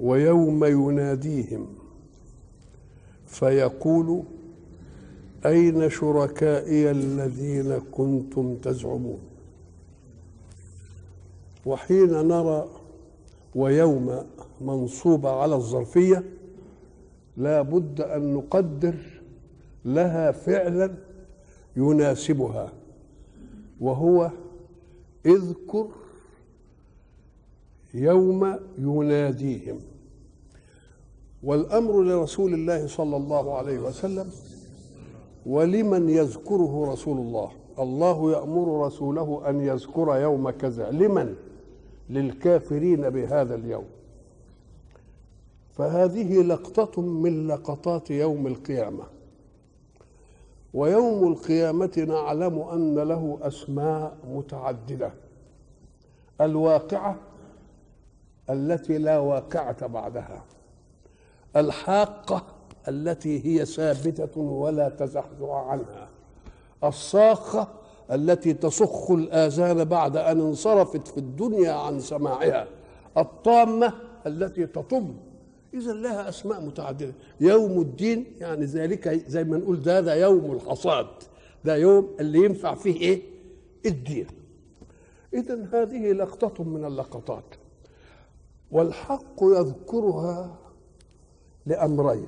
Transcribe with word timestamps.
ويوم 0.00 0.64
يناديهم 0.64 1.66
فيقول 3.26 4.22
أين 5.46 5.90
شركائي 5.90 6.90
الذين 6.90 7.78
كنتم 7.92 8.56
تزعمون؟ 8.56 9.18
وحين 11.66 12.10
نرى 12.28 12.68
ويوم 13.54 14.22
منصوبة 14.60 15.30
على 15.30 15.54
الظرفية 15.54 16.22
لا 17.36 17.62
بد 17.62 18.00
أن 18.00 18.34
نقدر 18.34 18.94
لها 19.84 20.32
فعلا 20.32 20.94
يناسبها 21.76 22.72
وهو 23.80 24.30
اذكر 25.26 25.88
يوم 27.94 28.58
يناديهم. 28.78 29.80
والأمر 31.42 32.02
لرسول 32.02 32.54
الله 32.54 32.86
صلى 32.86 33.16
الله 33.16 33.54
عليه 33.54 33.78
وسلم 33.78 34.30
ولمن 35.46 36.08
يذكره 36.08 36.92
رسول 36.92 37.18
الله. 37.18 37.50
الله 37.78 38.32
يأمر 38.32 38.86
رسوله 38.86 39.42
أن 39.48 39.60
يذكر 39.60 40.16
يوم 40.16 40.50
كذا. 40.50 40.90
لمن؟ 40.90 41.34
للكافرين 42.10 43.10
بهذا 43.10 43.54
اليوم. 43.54 43.84
فهذه 45.72 46.42
لقطة 46.42 47.02
من 47.02 47.48
لقطات 47.48 48.10
يوم 48.10 48.46
القيامة. 48.46 49.04
ويوم 50.74 51.32
القيامة 51.32 52.04
نعلم 52.08 52.58
أن 52.58 52.94
له 52.98 53.38
أسماء 53.42 54.16
متعددة. 54.34 55.12
الواقعة 56.40 57.16
التي 58.50 58.98
لا 58.98 59.18
واقعة 59.18 59.86
بعدها. 59.86 60.44
الحاقة 61.56 62.46
التي 62.88 63.46
هي 63.46 63.64
ثابتة 63.66 64.40
ولا 64.40 64.88
تزحزح 64.88 65.48
عنها. 65.50 66.08
الصاخة 66.84 67.68
التي 68.12 68.52
تصخ 68.52 69.10
الآذان 69.10 69.84
بعد 69.84 70.16
أن 70.16 70.40
انصرفت 70.40 71.08
في 71.08 71.18
الدنيا 71.18 71.72
عن 71.72 72.00
سماعها. 72.00 72.66
الطامة 73.18 73.92
التي 74.26 74.66
تطم. 74.66 75.14
إذا 75.74 75.92
لها 75.92 76.28
أسماء 76.28 76.60
متعددة. 76.60 77.12
يوم 77.40 77.80
الدين 77.80 78.24
يعني 78.40 78.64
ذلك 78.64 79.08
زي 79.28 79.44
ما 79.44 79.56
نقول 79.58 79.82
ده 79.82 80.00
ده 80.00 80.14
يوم 80.14 80.52
الحصاد. 80.52 81.06
ده 81.64 81.76
يوم 81.76 82.08
اللي 82.20 82.44
ينفع 82.44 82.74
فيه 82.74 83.00
إيه؟ 83.00 83.22
الدين. 83.86 84.26
إذا 85.34 85.68
هذه 85.72 86.12
لقطة 86.12 86.64
من 86.64 86.84
اللقطات. 86.84 87.44
والحق 88.70 89.42
يذكرها 89.42 90.58
لأمرين. 91.66 92.26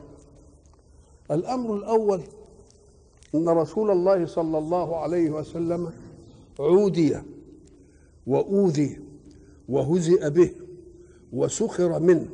الأمر 1.31 1.77
الأول 1.77 2.23
أن 3.35 3.49
رسول 3.49 3.91
الله 3.91 4.27
صلى 4.27 4.59
الله 4.59 4.97
عليه 4.97 5.31
وسلم 5.31 5.93
عودي 6.61 7.17
وأوذي 8.27 9.01
وهزئ 9.69 10.31
به 10.31 10.51
وسخر 11.33 11.99
منه 11.99 12.29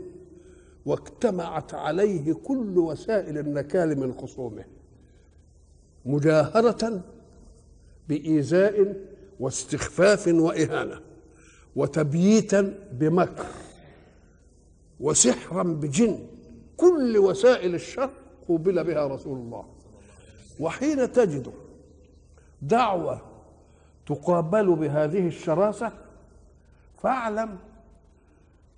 واجتمعت 0.86 1.74
عليه 1.74 2.32
كل 2.32 2.78
وسائل 2.78 3.38
النكال 3.38 4.00
من 4.00 4.14
خصومه 4.14 4.64
مجاهرة 6.06 7.00
بإيذاء 8.08 8.96
واستخفاف 9.40 10.28
وإهانة 10.28 11.00
وتبييتا 11.76 12.74
بمكر. 12.92 13.46
وسحرا 15.02 15.62
بجن. 15.62 16.18
كل 16.76 17.18
وسائل 17.18 17.74
الشر 17.74 18.10
قوبل 18.48 18.84
بها 18.84 19.06
رسول 19.06 19.38
الله. 19.38 19.64
وحين 20.60 21.12
تجد 21.12 21.52
دعوة 22.62 23.20
تقابل 24.06 24.74
بهذه 24.74 25.26
الشراسة 25.26 25.92
فاعلم 27.02 27.58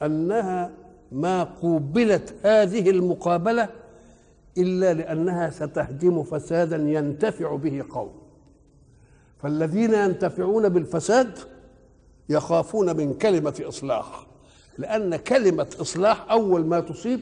أنها 0.02 0.70
ما 1.12 1.44
قوبلت 1.44 2.34
هذه 2.42 2.90
المقابلة 2.90 3.68
إلا 4.58 4.94
لأنها 4.94 5.50
ستهدم 5.50 6.22
فسادا 6.22 6.76
ينتفع 6.76 7.56
به 7.56 7.84
قوم. 7.90 8.12
فالذين 9.42 9.94
ينتفعون 9.94 10.68
بالفساد 10.68 11.38
يخافون 12.28 12.96
من 12.96 13.14
كلمة 13.14 13.64
إصلاح. 13.68 14.26
لأن 14.78 15.16
كلمة 15.16 15.66
إصلاح 15.80 16.30
أول 16.30 16.66
ما 16.66 16.80
تصيب 16.80 17.20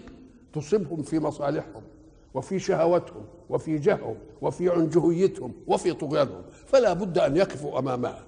تصيبهم 0.52 1.02
في 1.02 1.18
مصالحهم 1.18 1.82
وفي 2.34 2.58
شهواتهم 2.58 3.24
وفي 3.50 3.78
جههم 3.78 4.16
وفي 4.42 4.70
عنجهيتهم 4.70 5.52
وفي 5.66 5.92
طغيانهم 5.92 6.42
فلا 6.66 6.92
بد 6.92 7.18
أن 7.18 7.36
يقفوا 7.36 7.78
أمامها. 7.78 8.24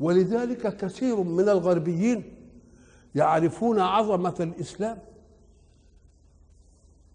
ولذلك 0.00 0.76
كثير 0.76 1.16
من 1.16 1.48
الغربيين 1.48 2.34
يعرفون 3.14 3.80
عظمة 3.80 4.34
الإسلام 4.40 4.98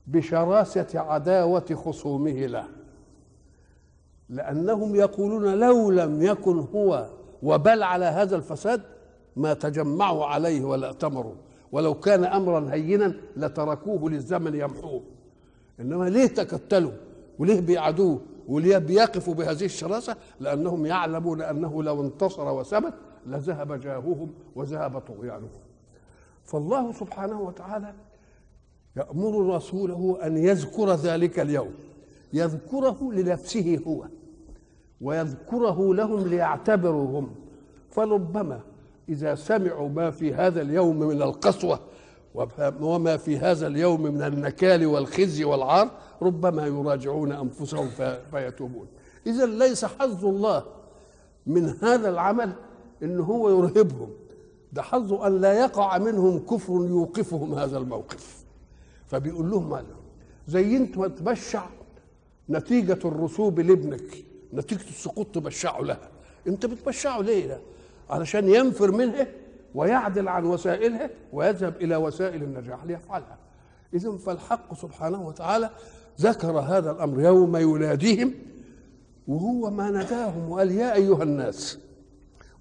بشراسة 0.07 0.87
عداوة 0.95 1.65
خصومه 1.85 2.31
له 2.45 2.67
لأنهم 4.29 4.95
يقولون 4.95 5.59
لو 5.59 5.91
لم 5.91 6.21
يكن 6.23 6.59
هو 6.59 7.09
وبل 7.43 7.83
على 7.83 8.05
هذا 8.05 8.35
الفساد 8.35 8.81
ما 9.37 9.53
تجمعوا 9.53 10.25
عليه 10.25 10.63
ولا 10.63 10.87
ائتمروا 10.87 11.35
ولو 11.71 11.93
كان 11.93 12.23
أمرا 12.23 12.73
هينا 12.73 13.13
لتركوه 13.37 14.09
للزمن 14.09 14.55
يمحوه. 14.55 15.01
إنما 15.79 16.09
ليه 16.09 16.27
تكتلوا؟ 16.27 16.91
وليه 17.39 17.59
بيعادوه 17.59 18.19
وليه 18.47 18.77
بيقفوا 18.77 19.33
بهذه 19.33 19.65
الشراسة؟ 19.65 20.15
لأنهم 20.39 20.85
يعلمون 20.85 21.41
أنه 21.41 21.83
لو 21.83 22.01
انتصر 22.01 22.53
وثبت 22.53 22.93
لذهب 23.25 23.79
جاههم 23.79 24.33
وذهب 24.55 24.99
طغيانهم. 24.99 25.49
فالله 26.43 26.91
سبحانه 26.91 27.41
وتعالى 27.41 27.93
يأمر 28.95 29.55
رسوله 29.55 30.17
أن 30.23 30.37
يذكر 30.37 30.93
ذلك 30.93 31.39
اليوم. 31.39 31.71
يذكره 32.33 33.11
لنفسه 33.13 33.79
هو. 33.87 34.05
ويذكره 35.01 35.93
لهم 35.93 36.27
ليعتبروا 36.27 37.19
هم 37.19 37.35
فربما 37.89 38.59
إذا 39.09 39.35
سمعوا 39.35 39.89
ما 39.89 40.11
في 40.11 40.33
هذا 40.33 40.61
اليوم 40.61 40.99
من 40.99 41.21
القسوة 41.21 41.79
وما 42.81 43.17
في 43.17 43.37
هذا 43.37 43.67
اليوم 43.67 44.01
من 44.01 44.21
النكال 44.21 44.85
والخزي 44.85 45.43
والعار 45.43 45.91
ربما 46.21 46.67
يراجعون 46.67 47.31
أنفسهم 47.31 47.89
فيتوبون. 48.31 48.87
إذا 49.27 49.45
ليس 49.45 49.85
حظ 49.85 50.25
الله 50.25 50.63
من 51.45 51.75
هذا 51.81 52.09
العمل 52.09 52.53
إن 53.03 53.19
هو 53.19 53.49
يرهبهم. 53.49 54.09
ده 54.73 54.81
حظه 54.81 55.27
أن 55.27 55.41
لا 55.41 55.53
يقع 55.53 55.97
منهم 55.97 56.39
كفر 56.39 56.73
يوقفهم 56.73 57.53
هذا 57.53 57.77
الموقف. 57.77 58.45
فبيقول 59.07 59.51
لهم 59.51 59.83
زي 60.47 60.77
أنت 60.77 60.97
ما 60.97 61.07
تبشع 61.07 61.65
نتيجة 62.49 62.99
الرسوب 63.05 63.59
لابنك 63.59 64.23
نتيجة 64.53 64.89
السقوط 64.89 65.27
تبشعه 65.27 65.81
لها. 65.81 66.09
أنت 66.47 66.65
بتبشعه 66.65 67.21
ليه 67.21 67.61
علشان 68.09 68.49
ينفر 68.49 68.91
منها 68.91 69.27
ويعدل 69.75 70.27
عن 70.27 70.45
وسائلها 70.45 71.09
ويذهب 71.33 71.75
إلى 71.81 71.95
وسائل 71.95 72.43
النجاح 72.43 72.85
ليفعلها. 72.85 73.37
إذا 73.93 74.17
فالحق 74.17 74.73
سبحانه 74.73 75.27
وتعالى 75.27 75.69
ذكر 76.21 76.59
هذا 76.59 76.91
الأمر 76.91 77.21
يوم 77.21 77.57
يناديهم 77.57 78.33
وهو 79.27 79.69
ما 79.69 79.91
ناداهم 79.91 80.51
وقال 80.51 80.71
يا 80.71 80.93
أيها 80.93 81.23
الناس 81.23 81.79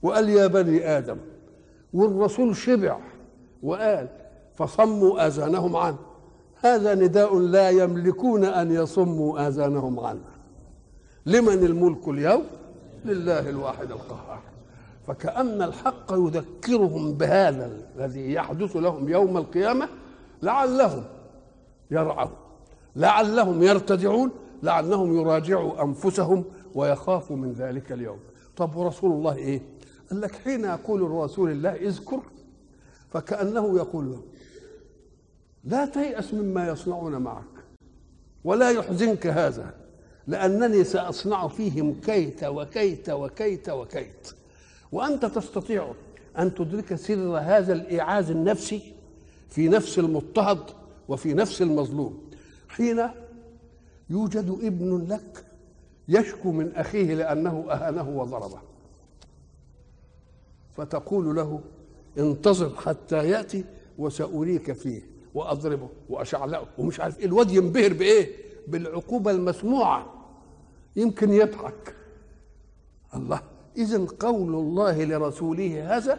وقال 0.02 0.28
يا 0.28 0.46
بني 0.46 0.98
آدم 0.98 1.16
والرسول 1.92 2.56
شبع 2.56 2.99
وقال 3.62 4.08
فصموا 4.54 5.26
آذانهم 5.26 5.76
عنه. 5.76 5.99
هذا 6.60 6.94
نداء 6.94 7.38
لا 7.38 7.70
يملكون 7.70 8.44
أن 8.44 8.72
يصموا 8.72 9.49
آذانهم 9.49 10.00
عنه. 10.00 10.25
لمن 11.26 11.64
الملك 11.64 12.08
اليوم؟ 12.08 12.44
لله 13.04 13.49
الواحد 13.49 13.90
القهار. 13.90 14.40
فكأن 15.06 15.62
الحق 15.62 16.12
يذكرهم 16.12 17.14
بهذا 17.14 17.70
الذي 17.97 18.32
يحدث 18.32 18.76
لهم 18.76 19.08
يوم 19.08 19.37
القيامة 19.37 19.88
لعلهم 20.43 21.05
يرعون 21.91 22.31
لعلهم 22.97 23.62
يرتدعون 23.62 24.31
لعلهم 24.62 25.20
يراجعوا 25.20 25.82
أنفسهم 25.82 26.44
ويخافوا 26.75 27.37
من 27.37 27.53
ذلك 27.53 27.93
اليوم. 27.93 28.19
طب 28.56 28.76
ورسول 28.76 29.12
الله 29.12 29.37
إيه؟ 29.37 29.62
قال 30.11 30.20
لك 30.20 30.35
حين 30.35 30.64
يقول 30.64 31.03
الرسول 31.03 31.50
الله 31.50 31.75
اذكر 31.75 32.20
فكأنه 33.11 33.76
يقول 33.76 34.11
له 34.11 34.23
لا 35.64 35.87
تيأس 35.87 36.35
مما 36.35 36.69
يصنعون 36.69 37.17
معك 37.17 37.44
ولا 38.44 38.70
يحزنك 38.70 39.26
هذا 39.26 39.75
لأنني 40.26 40.85
سأصنع 40.85 41.49
فيهم 41.49 42.00
كيت 42.00 42.44
وكيت 42.44 43.11
وكيت 43.11 43.69
وكيت. 43.69 44.32
وأنت 44.93 45.25
تستطيع 45.25 45.93
أن 46.38 46.55
تدرك 46.55 46.94
سر 46.94 47.38
هذا 47.38 47.73
الإيعاز 47.73 48.31
النفسي 48.31 48.93
في 49.49 49.69
نفس 49.69 49.99
المضطهد 49.99 50.61
وفي 51.09 51.35
نفس 51.35 51.62
المظلوم. 51.62 52.31
حين 52.69 53.09
يوجد 54.11 54.59
ابن 54.62 55.06
لك 55.09 55.47
يشكو 56.09 56.53
من 56.53 56.73
أخيه 56.75 57.15
لأنه 57.15 57.67
أهانه 57.71 58.09
وضربه. 58.09 58.59
فتقول 60.77 61.37
له 61.37 61.61
انتظر 62.19 62.75
حتى 62.77 63.29
يأتي 63.31 63.65
وسأريك 63.99 64.73
فيه 64.73 65.03
وأضربه 65.35 65.88
وأشعلقه 66.09 66.67
ومش 66.79 67.00
عارف 67.00 67.19
إيه 67.19 67.27
الواد 67.27 67.50
ينبهر 67.50 67.93
بإيه؟ 67.93 68.37
بالعقوبة 68.69 69.31
المسموعة. 69.31 70.12
يمكن 70.97 71.33
يضحك. 71.33 71.94
الله. 73.15 73.43
إذا 73.76 74.06
قول 74.20 74.55
الله 74.55 75.05
لرسوله 75.05 75.96
هذا 75.96 76.19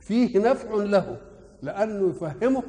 فيه 0.00 0.38
نفع 0.38 0.74
له 0.74 1.16
لأنه 1.62 2.08
يفهمه 2.10 2.62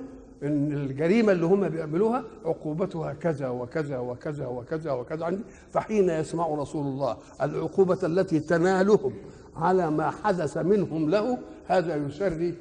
إن 0.44 0.71
الجريمة 0.74 1.31
اللي 1.31 1.45
هم 1.45 1.69
بيعملوها 1.69 2.24
عقوبتها 2.45 3.13
كذا 3.13 3.50
وكذا 3.50 3.97
وكذا 3.97 4.47
وكذا 4.47 4.91
وكذا 4.91 5.25
عندي 5.25 5.41
فحين 5.74 6.09
يسمع 6.09 6.47
رسول 6.47 6.88
الله 6.88 7.18
العقوبة 7.41 7.97
التي 8.03 8.39
تنالهم 8.39 9.13
على 9.56 9.91
ما 9.91 10.09
حدث 10.12 10.57
منهم 10.57 11.09
له 11.09 11.38
هذا 11.68 11.95
يسري 11.95 12.56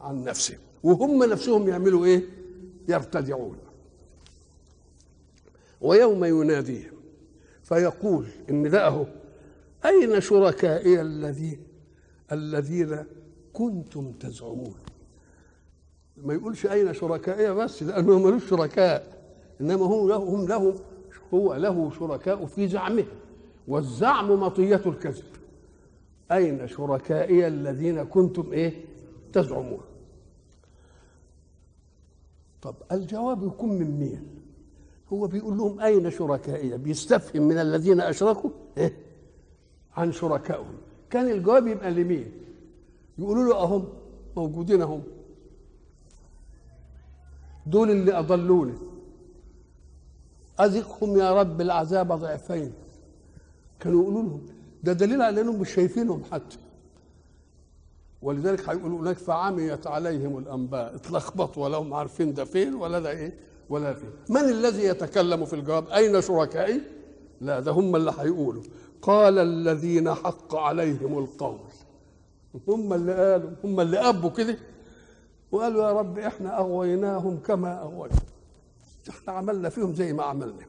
عن 0.00 0.24
نفسه. 0.24 0.54
وهم 0.82 1.24
نفسهم 1.24 1.68
يعملوا 1.68 2.04
إيه؟ 2.04 2.22
يرتدعون. 2.88 3.56
ويوم 5.80 6.24
يناديهم 6.24 6.92
فيقول 7.62 8.26
إن 8.50 8.70
ده 8.70 8.86
اهو 8.86 9.06
أين 9.84 10.20
شركائي 10.20 11.00
الذين 11.00 11.62
الذين 12.32 13.04
كنتم 13.52 14.12
تزعمون؟ 14.12 14.74
ما 16.16 16.34
يقولش 16.34 16.66
أين 16.66 16.94
شركائي 16.94 17.54
بس 17.54 17.82
لأنه 17.82 18.18
ملوش 18.18 18.50
شركاء 18.50 19.18
إنما 19.60 19.84
هو 19.86 20.08
له 20.08 20.16
هم 20.16 20.48
له 20.48 20.74
هو 21.34 21.54
له 21.54 21.90
شركاء 21.90 22.46
في 22.46 22.68
زعمه 22.68 23.04
والزعم 23.68 24.40
مطية 24.40 24.82
الكذب. 24.86 25.24
أين 26.32 26.68
شركائي 26.68 27.46
الذين 27.46 28.04
كنتم 28.04 28.52
إيه؟ 28.52 28.84
تزعمون؟ 29.32 29.80
طب 32.62 32.74
الجواب 32.92 33.46
يكون 33.46 33.78
من 33.78 33.98
مين؟ 34.00 34.26
هو 35.12 35.26
بيقول 35.26 35.58
لهم 35.58 35.80
أين 35.80 36.10
شركائي؟ 36.10 36.78
بيستفهم 36.78 37.42
من 37.42 37.58
الذين 37.58 38.00
أشركوا؟ 38.00 38.50
إيه؟ 38.78 39.07
عن 39.98 40.12
شركائهم. 40.12 40.74
كان 41.10 41.30
الجواب 41.30 41.66
يبقى 41.66 41.90
لمين؟ 41.90 42.32
يقولوا 43.18 43.44
له 43.44 43.62
أهم 43.62 43.84
موجودين 44.36 44.82
أهم. 44.82 45.02
دول 47.66 47.90
اللي 47.90 48.18
أضلوني. 48.18 48.74
أذقهم 50.60 51.16
يا 51.16 51.40
رب 51.40 51.60
العذاب 51.60 52.12
ضعفين. 52.12 52.72
كانوا 53.80 54.02
يقولوا 54.02 54.22
لهم 54.22 54.46
ده 54.82 54.92
دليل 54.92 55.22
على 55.22 55.40
إنهم 55.40 55.60
مش 55.60 55.74
شايفينهم 55.74 56.22
حتى. 56.32 56.58
ولذلك 58.22 58.68
هيقولوا 58.68 58.98
هناك 58.98 59.16
فعميت 59.16 59.86
عليهم 59.86 60.38
الأنباء. 60.38 60.94
اتلخبطوا 60.94 61.64
ولا 61.64 61.76
هم 61.76 61.94
عارفين 61.94 62.34
ده 62.34 62.44
فين 62.44 62.74
ولا 62.74 62.98
ده 62.98 63.10
إيه 63.10 63.32
ولا 63.70 63.94
فين. 63.94 64.10
من 64.28 64.40
الذي 64.40 64.82
يتكلم 64.84 65.44
في 65.44 65.52
الجواب؟ 65.52 65.88
أين 65.88 66.22
شركائي؟ 66.22 66.80
لا 67.40 67.60
ده 67.60 67.72
هم 67.72 67.96
اللي 67.96 68.12
هيقولوا. 68.18 68.62
قال 69.02 69.38
الذين 69.38 70.14
حق 70.14 70.54
عليهم 70.54 71.18
القول. 71.18 71.58
هم 72.68 72.92
اللي 72.92 73.32
قالوا 73.32 73.50
هم 73.64 73.80
اللي 73.80 73.98
ابوا 73.98 74.30
كده. 74.30 74.58
وقالوا 75.52 75.84
يا 75.84 75.92
رب 75.92 76.18
إحنا 76.18 76.58
أغويناهم 76.58 77.36
كما 77.36 77.82
أغوينا. 77.82 78.16
إحنا 79.08 79.32
عملنا 79.32 79.68
فيهم 79.68 79.94
زي 79.94 80.12
ما 80.12 80.22
عملنا. 80.22 80.66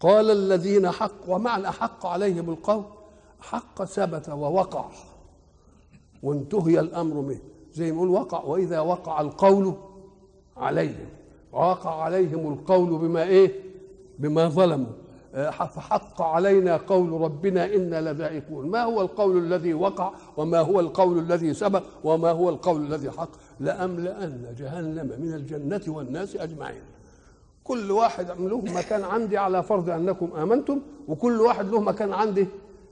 قال 0.00 0.30
الذين 0.30 0.90
حق 0.90 1.28
ومعنى 1.28 1.70
حق 1.70 2.06
عليهم 2.06 2.50
القول 2.50 2.84
حق 3.40 3.84
ثبت 3.84 4.28
ووقع. 4.28 4.90
وانتهي 6.22 6.80
الأمر 6.80 7.20
منه. 7.20 7.40
زي 7.72 7.92
ما 7.92 7.96
يقول 7.96 8.08
وقع 8.08 8.44
وإذا 8.44 8.80
وقع 8.80 9.20
القول 9.20 9.74
عليهم. 10.56 11.08
وقع 11.52 12.02
عليهم 12.02 12.52
القول 12.52 12.98
بما 12.98 13.22
إيه؟ 13.22 13.62
بما 14.18 14.48
ظلموا. 14.48 15.05
فحق 15.44 16.22
علينا 16.22 16.76
قول 16.76 17.20
ربنا 17.20 17.64
أنا 17.74 18.12
لذائقون 18.12 18.70
ما 18.70 18.82
هو 18.82 19.00
القول 19.00 19.38
الذي 19.38 19.74
وقع 19.74 20.12
وما 20.36 20.60
هو 20.60 20.80
القول 20.80 21.18
الذي 21.18 21.54
سبق 21.54 21.82
وما 22.04 22.30
هو 22.30 22.48
القول 22.48 22.86
الذي 22.86 23.10
حق؟ 23.10 23.28
لأملأن 23.60 24.54
جهنم 24.58 25.06
من 25.20 25.34
الجنة 25.34 25.80
والناس 25.88 26.36
أجمعين. 26.36 26.82
كل 27.64 27.90
واحد 27.90 28.30
له 28.40 28.60
مكان 28.60 29.04
عندي 29.04 29.38
على 29.38 29.62
فرض 29.62 29.90
أنكم 29.90 30.30
آمنتم 30.36 30.80
وكل 31.08 31.40
واحد 31.40 31.68
له 31.68 31.80
مكان 31.80 32.12
عندي 32.12 32.46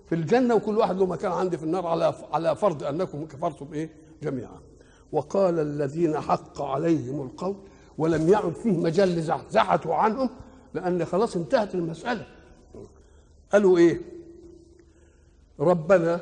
في 0.08 0.14
الجنة 0.14 0.54
وكل 0.54 0.78
واحد 0.78 0.98
له 0.98 1.06
مكان 1.06 1.32
عندي 1.32 1.56
في 1.58 1.64
النار 1.64 1.86
على 1.86 2.14
على 2.32 2.56
فرض 2.56 2.84
أنكم 2.84 3.26
كفرتم 3.26 3.66
إيه؟ 3.72 3.90
جميعا. 4.22 4.58
وقال 5.12 5.58
الذين 5.58 6.20
حق 6.20 6.62
عليهم 6.62 7.22
القول 7.22 7.56
ولم 7.98 8.28
يعد 8.28 8.52
فيه 8.52 8.72
مجال 8.72 9.08
لزحزحته 9.08 9.94
عنهم 9.94 10.30
لأن 10.74 11.04
خلاص 11.04 11.36
انتهت 11.36 11.74
المسألة. 11.74 12.26
قالوا 13.52 13.78
إيه؟ 13.78 14.00
ربنا 15.60 16.20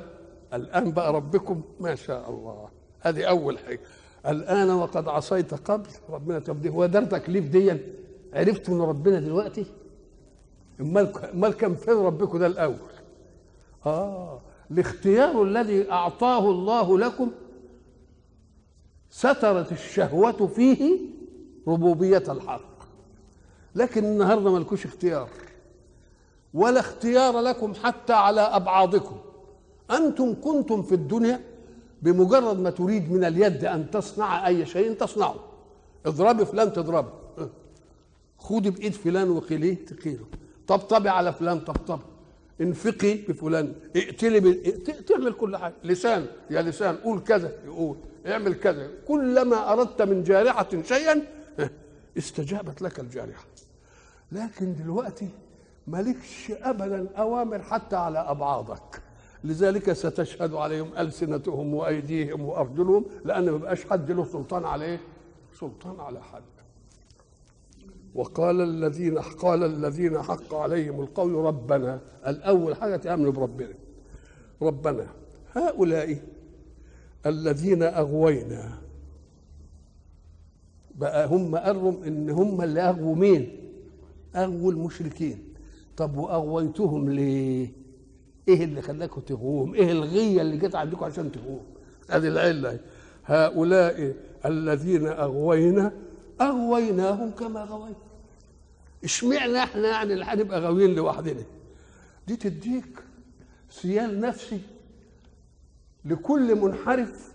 الآن 0.55 0.93
بقى 0.93 1.13
ربكم 1.13 1.63
ما 1.81 1.95
شاء 1.95 2.31
الله. 2.31 2.69
هذه 3.01 3.25
أول 3.25 3.59
حاجة. 3.59 3.81
الآن 4.27 4.71
وقد 4.71 5.09
عصيت 5.09 5.55
قبل 5.55 5.89
ربنا 6.11 6.39
طب 6.39 6.67
هو 6.67 6.87
ده 6.87 7.01
تكليف 7.01 7.49
دي 7.49 7.77
عرفت 8.35 8.71
من 8.71 8.81
ربنا 8.83 9.21
دلوقتي؟ 9.21 9.67
امال 10.81 11.53
كان 11.53 11.75
فين 11.75 11.95
ربكم 11.95 12.39
ده 12.39 12.47
الأول؟ 12.47 12.93
آه 13.87 14.41
الاختيار 14.71 15.43
الذي 15.43 15.91
أعطاه 15.91 16.51
الله 16.51 16.99
لكم 16.99 17.31
سترت 19.11 19.73
الشهوة 19.73 20.47
فيه 20.47 20.99
ربوبية 21.69 22.23
الحق. 22.29 22.73
لكن 23.75 24.05
النهارده 24.05 24.53
ملكوش 24.53 24.85
اختيار. 24.85 25.29
ولا 26.55 26.81
اختيار 26.81 27.41
لكم 27.41 27.75
حتى 27.75 28.13
على 28.13 28.41
أبعاضكم. 28.41 29.17
أنتم 29.91 30.35
كنتم 30.45 30.83
في 30.83 30.95
الدنيا 30.95 31.41
بمجرد 32.03 32.61
ما 32.61 32.71
تريد 32.71 33.13
من 33.13 33.25
اليد 33.25 33.65
أن 33.65 33.91
تصنع 33.91 34.47
أي 34.47 34.67
شيء 34.67 34.93
تصنعه. 34.93 35.35
اضربي 36.07 36.45
فلان 36.45 36.73
تضربه. 36.73 37.13
خدي 38.39 38.71
بإيد 38.71 38.93
فلان 38.93 39.31
وقيليه 39.31 39.87
تقيله. 39.87 40.27
طبطبي 40.67 41.09
على 41.09 41.33
فلان 41.33 41.61
طبطبي. 41.61 42.03
انفقي 42.61 43.15
بفلان. 43.15 43.75
اقتلي 43.97 44.41
ب... 44.41 44.63
تعمل 45.07 45.33
كل 45.33 45.57
حاجة. 45.57 45.75
لسان. 45.85 46.27
يا 46.51 46.63
لسان. 46.63 46.97
قول 46.97 47.21
كذا. 47.21 47.53
يقول. 47.67 47.97
اعمل 48.27 48.55
كذا. 48.55 48.91
كلما 49.09 49.73
أردت 49.73 50.03
من 50.03 50.23
جارحة 50.23 50.69
شيئا 50.83 51.23
استجابت 52.19 52.83
لك 52.83 53.01
الجارحة. 53.01 53.45
لكن 54.33 54.75
دلوقتي 54.75 55.29
مالكش 55.87 56.51
ابدا 56.51 57.09
أوامر 57.17 57.63
حتى 57.63 57.97
على 57.97 58.19
أبعاضك. 58.19 59.03
لذلك 59.45 59.93
ستشهد 59.93 60.55
عليهم 60.55 60.91
ألسنتهم 60.99 61.75
وأيديهم 61.75 62.41
وأرجلهم 62.41 63.05
لأن 63.25 63.51
ما 63.51 63.57
بقاش 63.57 63.85
حد 63.85 64.11
له 64.11 64.25
سلطان 64.25 64.65
عليه 64.65 65.01
سلطان 65.61 66.01
على 66.01 66.23
حد. 66.23 66.43
وقال 68.15 68.61
الذين 68.61 69.19
قال 69.19 69.63
الذين 69.65 70.23
حق 70.23 70.55
عليهم 70.55 71.01
القول 71.01 71.33
ربنا 71.33 72.01
الأول 72.27 72.77
حاجة 72.77 72.97
تأمنوا 72.97 73.33
بربنا. 73.33 73.75
ربنا 74.63 75.07
هؤلاء 75.55 76.19
الذين 77.27 77.83
أغوينا 77.83 78.79
بقى 80.95 81.27
هم 81.27 81.57
قالوا 81.57 81.93
إن 82.07 82.31
هم 82.31 82.63
اللي 82.63 82.81
أغووا 82.81 83.17
مين؟ 83.17 83.73
أغووا 84.37 84.73
المشركين. 84.73 85.52
طب 85.97 86.17
وأغويتهم 86.17 87.11
ليه؟ 87.11 87.73
إيه 88.49 88.65
اللي 88.65 88.83
خلاكم 88.83 89.21
تغوم 89.21 89.75
إيه 89.75 89.93
الغية 89.93 90.41
اللي 90.43 90.57
جت 90.57 90.75
عندكم 90.75 91.05
عشان 91.05 91.33
تغوم 91.33 91.65
هذه 92.09 92.29
العلة. 92.29 92.79
هؤلاء 93.25 94.15
الذين 94.45 95.07
أغوينا 95.07 95.93
أغويناهم 96.41 97.31
كما 97.31 97.65
غوينا 97.65 97.97
اشمعنى 99.05 99.59
إحنا 99.59 99.89
يعني 99.89 100.13
اللي 100.13 100.25
هنبقى 100.25 100.61
غاويين 100.61 100.95
لوحدنا؟ 100.95 101.43
دي 102.29 102.37
تديك 102.37 102.99
سيال 103.71 104.21
نفسي 104.21 104.61
لكل 106.05 106.55
منحرف 106.61 107.33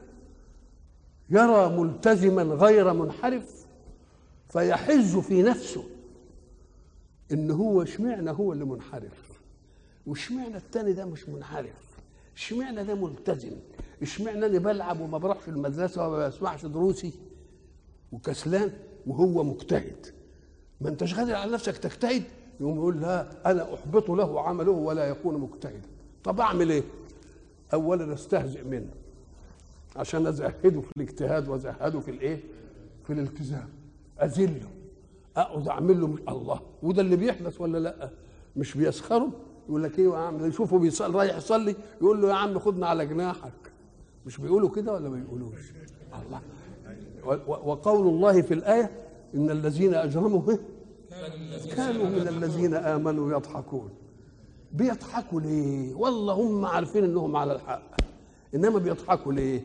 يرى 1.30 1.70
ملتزما 1.78 2.44
غير 2.44 2.94
منحرف 2.94 3.66
فيحز 4.50 5.18
في 5.18 5.42
نفسه. 5.44 5.84
ان 7.32 7.52
هو 7.52 7.82
اشمعنى 7.82 8.32
هو 8.32 8.54
اللي 8.54 8.66
منحرف؟ 8.66 9.40
واشمعنى 10.08 10.58
التاني 10.58 10.94
ده 10.94 11.06
مش 11.06 11.30
منحرف؟ 11.30 11.98
اشمعنى 12.36 12.84
ده 12.84 12.96
ملتزم؟ 12.96 13.52
اشمعنى 14.02 14.46
أنا 14.46 14.60
بلعب 14.60 15.00
وما 15.00 15.18
بروحش 15.18 15.48
المدرسة 15.50 16.08
وما 16.08 16.28
بسمعش 16.28 16.66
دروسي؟ 16.66 17.14
وكسلان 18.12 18.72
وهو 19.08 19.44
مجتهد. 19.44 20.06
ما 20.82 20.90
أنتش 20.90 21.14
قادر 21.14 21.36
على 21.36 21.52
نفسك 21.52 21.78
تجتهد؟ 21.78 22.24
يقوم 22.60 22.76
يقول 22.76 23.02
لا 23.02 23.52
أنا 23.52 23.74
أحبط 23.74 24.10
له 24.10 24.42
عمله 24.42 24.72
ولا 24.72 25.06
يكون 25.08 25.38
مجتهدا 25.42 25.90
طب 26.24 26.40
أعمل 26.40 26.70
إيه؟ 26.72 26.84
اولا 27.74 28.14
أستهزئ 28.14 28.64
منه 28.64 28.92
عشان 29.96 30.28
أزهده 30.28 30.82
في 30.82 30.92
الاجتهاد 30.98 31.48
وأزهده 31.48 32.00
في 32.00 32.12
الإيه؟ 32.12 32.40
في 33.08 33.14
الالتزام. 33.14 33.70
أذله. 34.22 34.70
أقعد 35.38 35.68
أعمل 35.68 36.02
له 36.02 36.16
الله. 36.30 36.60
وده 36.84 37.02
اللي 37.02 37.16
بيحدث 37.16 37.62
ولا 37.62 37.78
لأ؟ 37.78 38.10
مش 38.56 38.78
بيسخروا؟ 38.78 39.30
يقول 39.70 39.84
لك 39.84 40.00
إيه 40.00 40.06
يا 40.10 40.18
عم؟ 40.18 40.46
يشوفه 40.46 40.80
بيصلي 40.80 41.18
رايح 41.18 41.38
يصلي 41.38 41.76
يقول 42.02 42.22
له 42.22 42.30
يا 42.30 42.34
عم 42.34 42.60
خدنا 42.60 42.88
على 42.88 43.06
جناحك. 43.06 43.54
مش 44.26 44.38
بيقولوا 44.38 44.70
كده 44.70 44.94
ولا 44.94 45.10
ما 45.10 45.16
بيقولوش 45.16 45.74
الله. 46.26 46.42
وقول 47.48 48.08
الله 48.08 48.42
في 48.42 48.54
الآية 48.54 48.92
إن 49.36 49.50
الذين 49.50 49.94
أجرموا 49.94 50.42
كانوا 51.76 52.06
من 52.06 52.28
الذين 52.28 52.74
آمنوا 52.74 53.32
يضحكون. 53.32 53.90
بيضحكوا 54.72 55.42
ليه؟ 55.42 55.96
والله 55.96 56.34
هم 56.34 56.66
عارفين 56.66 57.04
إنهم 57.04 57.36
على 57.36 57.54
الحق. 57.54 57.82
إنما 58.56 58.80
بيضحكوا 58.80 59.34
ليه؟ 59.34 59.62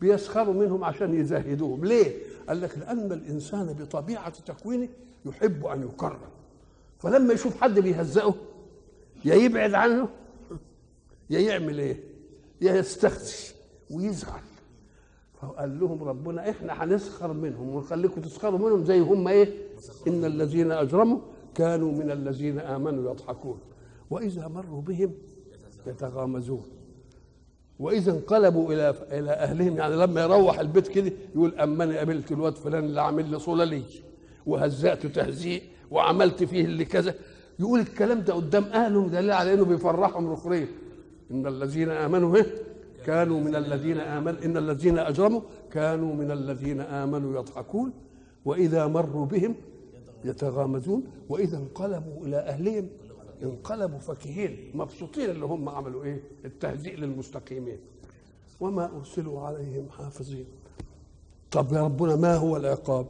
بيسخروا 0.00 0.54
منهم 0.54 0.84
عشان 0.84 1.14
يزهدوهم. 1.14 1.84
ليه؟ 1.84 2.12
قال 2.48 2.60
لك 2.60 2.78
لأن 2.78 3.12
الإنسان 3.12 3.72
بطبيعة 3.72 4.40
تكوينه 4.40 4.88
يحب 5.26 5.66
أن 5.66 5.82
يكرم. 5.82 6.18
فلما 6.98 7.34
يشوف 7.34 7.60
حد 7.60 7.80
بيهزئه 7.80 8.34
يا 9.24 9.34
يبعد 9.34 9.74
عنه 9.74 10.08
يا 11.30 11.40
يعمل 11.40 11.78
إيه؟ 11.78 12.00
يا 12.60 12.74
يستخزي 12.74 13.54
ويزعل. 13.90 14.42
فقال 15.40 15.80
لهم 15.80 16.02
ربنا 16.02 16.50
إحنا 16.50 16.84
هنسخر 16.84 17.32
منهم 17.32 17.68
ونخليكم 17.68 18.20
تسخروا 18.20 18.58
منهم 18.58 18.84
زي 18.84 19.00
هم 19.00 19.28
إيه؟ 19.28 19.58
إن 20.08 20.24
الذين 20.24 20.72
أجرموا 20.72 21.18
كانوا 21.54 21.92
من 21.92 22.10
الذين 22.10 22.58
آمنوا 22.58 23.10
يضحكون. 23.10 23.58
وإذا 24.10 24.48
مروا 24.48 24.82
بهم 24.82 25.14
يتغامزون. 25.86 26.66
وإذا 27.78 28.12
انقلبوا 28.12 28.72
إلى 28.72 28.94
إلى 29.12 29.30
أهلهم 29.30 29.76
يعني 29.76 29.96
لما 29.96 30.22
يروح 30.22 30.58
البيت 30.58 30.88
كده 30.88 31.12
يقول 31.34 31.54
اما 31.54 31.84
أنا 31.84 31.96
قابلت 31.98 32.32
الواد 32.32 32.56
فلان 32.56 32.84
اللي 32.84 33.00
عامل 33.00 33.30
لي 33.30 33.38
صوله 33.38 33.82
وهزأته 34.46 35.08
تهزيء 35.08 35.62
وعملت 35.90 36.44
فيه 36.44 36.64
اللي 36.64 36.84
كذا. 36.84 37.14
يقول 37.58 37.80
الكلام 37.80 38.20
ده 38.20 38.34
قدام 38.34 38.64
اهله 38.64 39.08
دليل 39.08 39.30
على 39.30 39.54
إنه 39.54 39.64
بيفرحهم 39.64 40.32
رخرين 40.32 40.66
إن 41.30 41.46
الذين 41.46 41.90
آمنوا 41.90 42.32
به 42.32 42.46
كانوا 43.06 43.40
من 43.40 43.56
الذين 43.56 44.00
امنوا 44.00 44.44
إن 44.44 44.56
الذين 44.56 44.98
أجرموا 44.98 45.40
كانوا 45.72 46.14
من 46.14 46.30
الذين 46.30 46.80
آمنوا 46.80 47.38
يضحكون 47.40 47.92
وإذا 48.44 48.86
مروا 48.86 49.26
بهم 49.26 49.54
يتغامزون 50.24 51.04
وإذا 51.28 51.56
انقلبوا 51.56 52.26
إلى 52.26 52.36
أهلهم 52.36 52.88
انقلبوا 53.44 53.98
فكهين 53.98 54.70
مبسوطين 54.74 55.30
اللي 55.30 55.44
هم 55.44 55.68
عملوا 55.68 56.04
إيه؟ 56.04 56.20
التهزيء 56.44 56.96
للمستقيمين. 56.98 57.78
وما 58.60 58.90
أرسلوا 58.96 59.40
عليهم 59.40 59.88
حافظين. 59.90 60.46
طب 61.50 61.72
يا 61.72 61.82
ربنا 61.82 62.16
ما 62.16 62.36
هو 62.36 62.56
العقاب؟ 62.56 63.06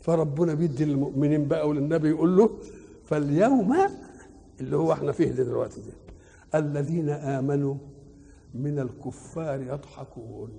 فربنا 0.00 0.54
بيدي 0.54 0.84
للمؤمنين 0.84 1.48
بقى 1.48 1.68
وللنبي 1.68 2.08
يقول 2.08 2.36
له 2.36 2.50
فاليوم 3.04 3.76
اللي 4.60 4.76
هو 4.76 4.92
إحنا 4.92 5.12
فيه 5.12 5.30
دلوقتي 5.30 5.80
ده 5.80 5.92
الذين 6.58 7.08
آمنوا 7.10 7.74
من 8.54 8.78
الكفار 8.78 9.60
يضحكون. 9.62 10.50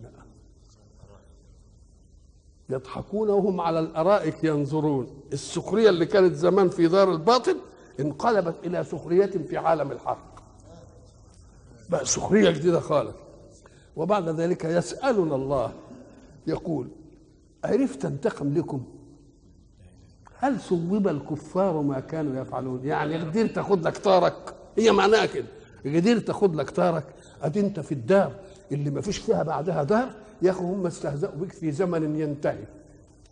يضحكون 2.70 3.30
وهم 3.30 3.62
على 3.62 3.80
الأرائك 3.80 4.44
ينظرون. 4.44 5.08
السخرية 5.34 5.90
اللي 5.90 6.06
كانت 6.06 6.34
زمان 6.34 6.70
في 6.70 6.88
دار 6.88 7.12
الباطل 7.12 7.58
انقلبت 8.00 8.56
إلى 8.66 8.84
سخرية 8.84 9.26
في 9.26 9.58
عالم 9.58 9.92
الحق 9.92 10.40
بقى 11.90 12.06
سخرية 12.06 12.50
جديدة 12.50 12.80
خالص. 12.80 13.16
وبعد 13.96 14.30
ذلك 14.30 14.66
يسألنا 14.66 15.36
الله 15.36 15.72
يقول 16.48 16.88
عرفت 17.64 18.06
انتقم 18.06 18.54
لكم؟ 18.54 18.84
هل 20.40 20.60
صوب 20.60 21.08
الكفار 21.08 21.82
ما 21.82 22.00
كانوا 22.00 22.42
يفعلون؟ 22.42 22.86
يعني 22.86 23.18
قدرت 23.18 23.56
تاخد 23.56 23.88
لك 23.88 23.98
طارك. 23.98 24.56
هي 24.78 24.92
معناها 24.92 25.26
كده. 25.26 25.46
قدرت 25.86 26.28
تاخد 26.28 26.56
لك 26.56 26.70
طارك. 26.70 27.04
ادي 27.42 27.60
انت 27.60 27.80
في 27.80 27.92
الدار 27.92 28.32
اللي 28.72 28.90
ما 28.90 29.02
فيش 29.02 29.18
فيها 29.18 29.44
بعدها 29.44 29.84
دار 29.84 30.10
يا 30.42 30.52
أخي 30.52 30.60
هم 30.64 30.86
استهزأوا 30.86 31.36
بك 31.36 31.52
في 31.52 31.72
زمن 31.72 32.16
ينتهي 32.20 32.64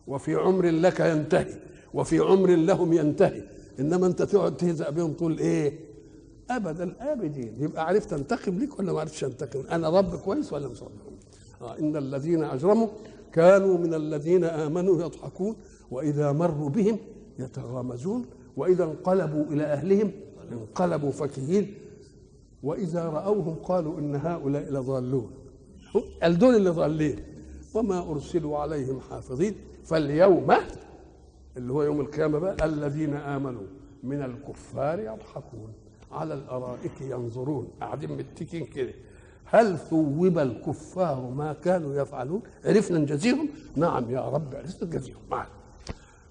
وفي 0.08 0.36
عمر 0.36 0.66
لك 0.66 1.00
ينتهي 1.00 1.54
وفي 1.94 2.20
عمر 2.20 2.50
لهم 2.56 2.94
ينتهي. 2.94 3.42
إنما 3.80 4.08
أنت 4.08 4.22
تقعد 4.22 4.58
تهزأ 4.58 4.90
بهم 4.90 5.14
طول 5.14 5.38
إيه؟ 5.40 5.80
ابدا 6.50 6.84
الابدين 6.84 7.56
يبقى 7.60 7.86
عرفت 7.88 8.14
أنتقم 8.14 8.60
ليك 8.60 8.80
ولا 8.80 8.94
ما 8.94 9.00
عرفتش 9.00 9.24
أنتقم؟ 9.24 9.60
أنا 9.72 9.90
رب 9.90 10.16
كويس 10.16 10.54
ولا 10.54 10.68
مش 10.68 10.84
رب؟ 10.84 10.92
آه 11.62 11.80
إن 11.80 11.96
الذين 11.98 12.44
أجرموا 12.44 12.88
كانوا 13.34 13.78
من 13.78 13.94
الذين 13.94 14.44
آمنوا 14.44 15.02
يضحكون 15.02 15.56
وإذا 15.92 16.32
مروا 16.32 16.70
بهم 16.70 16.98
يتغامزون 17.40 18.26
وإذا 18.58 18.84
انقلبوا 18.84 19.44
إلى 19.44 19.64
أهلهم 19.64 20.12
انقلبوا 20.52 21.12
فكهين 21.12 21.74
وإذا 22.64 23.06
رأوهم 23.06 23.56
قالوا 23.56 24.00
إن 24.00 24.16
هؤلاء 24.16 24.72
لضالون. 24.74 25.32
دول 26.24 26.56
اللي 26.56 26.70
ضالين. 26.70 27.20
وما 27.74 28.12
أرسلوا 28.12 28.58
عليهم 28.58 29.00
حافظين. 29.00 29.56
فاليوم 29.84 30.52
اللي 31.58 31.74
هو 31.74 31.84
يوم 31.84 32.02
القيامة 32.02 32.40
بقى 32.40 32.66
الذين 32.66 33.14
آمنوا 33.14 33.64
من 34.04 34.22
الكفار 34.22 35.00
يضحكون 35.00 35.74
على 36.12 36.34
الأرائك 36.34 37.02
ينظرون. 37.02 37.68
قاعدين 37.82 38.12
متكين 38.18 38.66
كده. 38.66 38.94
هل 39.46 39.78
ثوب 39.78 40.38
الكفار 40.40 41.22
ما 41.22 41.54
كانوا 41.54 42.02
يفعلون؟ 42.02 42.42
عرفنا 42.66 42.98
نجازيهم 43.00 43.50
نعم 43.76 44.10
يا 44.12 44.30
رب 44.30 44.56
عرفنا 44.56 44.88
نجازيهم 44.88 45.22
معنا. 45.32 45.50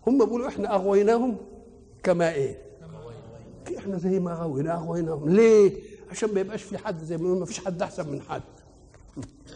هم 0.07 0.19
بيقولوا 0.25 0.49
إحنا 0.49 0.75
أغويناهم 0.75 1.37
كما 2.03 2.33
إيه؟ 2.33 2.59
إحنا 3.79 3.99
زي 3.99 4.21
ما 4.21 4.35
غوينا 4.35 4.75
أغويناهم. 4.75 5.29
ليه؟ 5.29 5.73
عشان 6.11 6.35
ما 6.35 6.41
يبقاش 6.41 6.63
في 6.63 6.79
حد 6.79 6.99
زي 7.05 7.17
ما 7.17 7.35
ما 7.39 7.45
فيش 7.47 7.65
حد 7.65 7.83
أحسن 7.83 8.09
من 8.13 8.21
حد. 8.21 8.43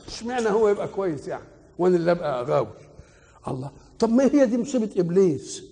اشمعنى 0.07 0.49
هو 0.49 0.69
يبقى 0.69 0.89
كويس 0.89 1.29
يعني؟ 1.29 1.45
وأنا 1.79 1.97
اللي 1.97 2.11
أبقى 2.11 2.45
غاوي 2.45 2.69
الله. 3.49 3.71
طب 3.99 4.11
ما 4.11 4.25
هي 4.25 4.47
دي 4.47 4.59
مصيبة 4.59 4.91
إبليس؟ 4.97 5.65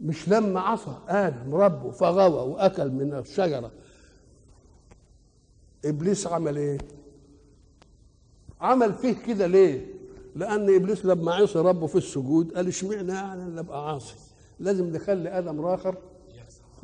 مش 0.00 0.28
لما 0.28 0.60
عصى 0.60 0.96
آدم 1.08 1.54
ربه 1.54 1.90
فغوى 1.90 2.50
وأكل 2.52 2.90
من 2.90 3.14
الشجرة. 3.14 3.72
إبليس 5.84 6.26
عمل 6.26 6.56
إيه؟ 6.56 6.78
عمل 8.60 8.94
فيه 8.94 9.12
كده 9.26 9.46
ليه؟ 9.46 9.86
لأن 10.36 10.74
إبليس 10.74 11.04
لما 11.06 11.34
عصى 11.34 11.58
ربه 11.58 11.86
في 11.86 11.98
السجود 11.98 12.52
قال 12.52 12.68
اشمعنى 12.68 13.12
يعني 13.12 13.42
اللي 13.42 13.60
أبقى 13.60 13.88
عاصي؟ 13.92 14.14
لازم 14.60 14.92
نخلي 14.96 15.38
آدم 15.38 15.60
راخر 15.60 15.96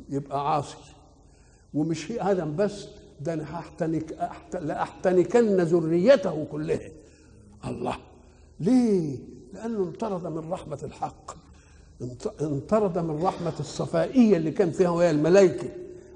يبقى 0.09 0.55
عاصي. 0.55 0.77
ومش 1.75 2.13
هي 2.13 2.21
آدم 2.21 2.57
بس 2.57 2.87
ده 3.21 3.35
أنا 3.35 3.59
هحتنك 3.59 4.13
أحت... 4.13 4.57
لأحتنكن 4.57 5.61
ذريته 5.61 6.45
كلها. 6.45 6.91
الله 7.65 7.97
ليه؟ 8.61 9.19
لأنه 9.53 9.79
انطرد 9.79 10.27
من 10.27 10.51
رحمة 10.53 10.79
الحق. 10.83 11.31
انطرد 12.41 12.99
من 12.99 13.23
رحمة 13.23 13.53
الصفائية 13.61 14.37
اللي 14.37 14.51
كان 14.51 14.71
فيها 14.71 14.91
وهي 14.91 15.11
الملائكة. 15.11 15.69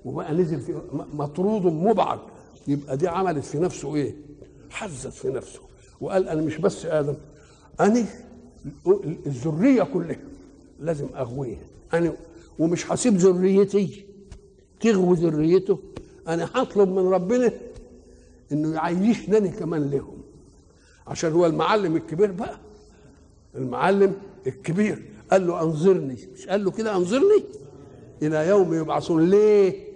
وبقى 0.04 0.34
نزل 0.34 0.60
في 0.60 0.80
مطرود 1.14 1.66
مبعد 1.66 2.18
يبقى 2.68 2.96
دي 2.96 3.08
عملت 3.08 3.44
في 3.44 3.58
نفسه 3.58 3.94
إيه؟ 3.96 4.14
حزت 4.70 5.12
في 5.12 5.28
نفسه. 5.28 5.60
وقال 6.00 6.28
أنا 6.28 6.42
مش 6.42 6.56
بس 6.56 6.86
آدم 6.86 7.14
أنا 7.80 8.04
الذرية 9.26 9.82
كلها 9.82 10.18
لازم 10.80 11.06
أغويها. 11.16 11.64
أنا 11.94 12.12
ومش 12.58 12.92
هسيب 12.92 13.16
ذريتي. 13.16 14.06
تغوي 14.80 15.16
ذريته. 15.16 15.78
أنا 16.28 16.50
هطلب 16.54 16.88
من 16.88 17.08
ربنا 17.08 17.52
إنه 18.52 18.74
يعيشني 18.74 19.48
كمان 19.48 19.90
لهم 19.90 20.18
عشان 21.06 21.32
هو 21.32 21.46
المعلم 21.46 21.96
الكبير 21.96 22.32
بقى. 22.32 22.58
المعلم 23.58 24.12
الكبير. 24.46 25.02
قال 25.30 25.46
له 25.46 25.62
انظرني. 25.62 26.16
مش 26.34 26.46
قال 26.46 26.64
له 26.64 26.70
كده 26.70 26.96
انظرني؟ 26.96 27.44
إلى 28.22 28.48
يوم 28.48 28.74
يبعثون. 28.74 29.30
ليه؟ 29.30 29.86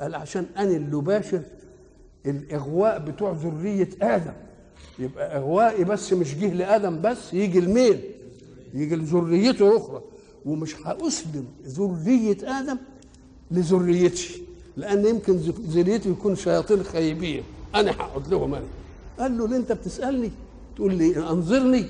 قال 0.00 0.14
عشان 0.14 0.46
أنا 0.56 0.76
اللي 0.76 0.96
باشر 0.96 1.42
الإغواء 2.26 2.98
بتوع 2.98 3.32
ذرية 3.32 3.88
آدم. 4.02 4.32
يبقى 4.98 5.36
إغوائي 5.36 5.84
بس 5.84 6.12
مش 6.12 6.34
جه 6.34 6.52
لآدم 6.54 7.02
بس 7.02 7.34
يجي 7.34 7.60
لمين؟ 7.60 8.00
يجي 8.74 8.96
لذريته 8.96 9.76
أخرى. 9.76 10.02
ومش 10.44 10.76
هأسلم 10.86 11.44
ذرية 11.66 12.60
آدم 12.60 12.76
لذريتي 13.50 14.42
لأن 14.76 15.06
يمكن 15.06 15.36
ذريتي 15.68 16.10
يكون 16.10 16.36
شياطين 16.36 16.82
خايبين 16.82 17.42
أنا 17.74 17.90
هقعد 17.90 18.28
لهم 18.28 18.54
أنا. 18.54 18.66
قال 19.18 19.38
له 19.38 19.44
اللي 19.44 19.56
أنت 19.56 19.72
بتسألني؟ 19.72 20.30
تقول 20.76 20.94
لي 20.94 21.16
انظرني. 21.18 21.86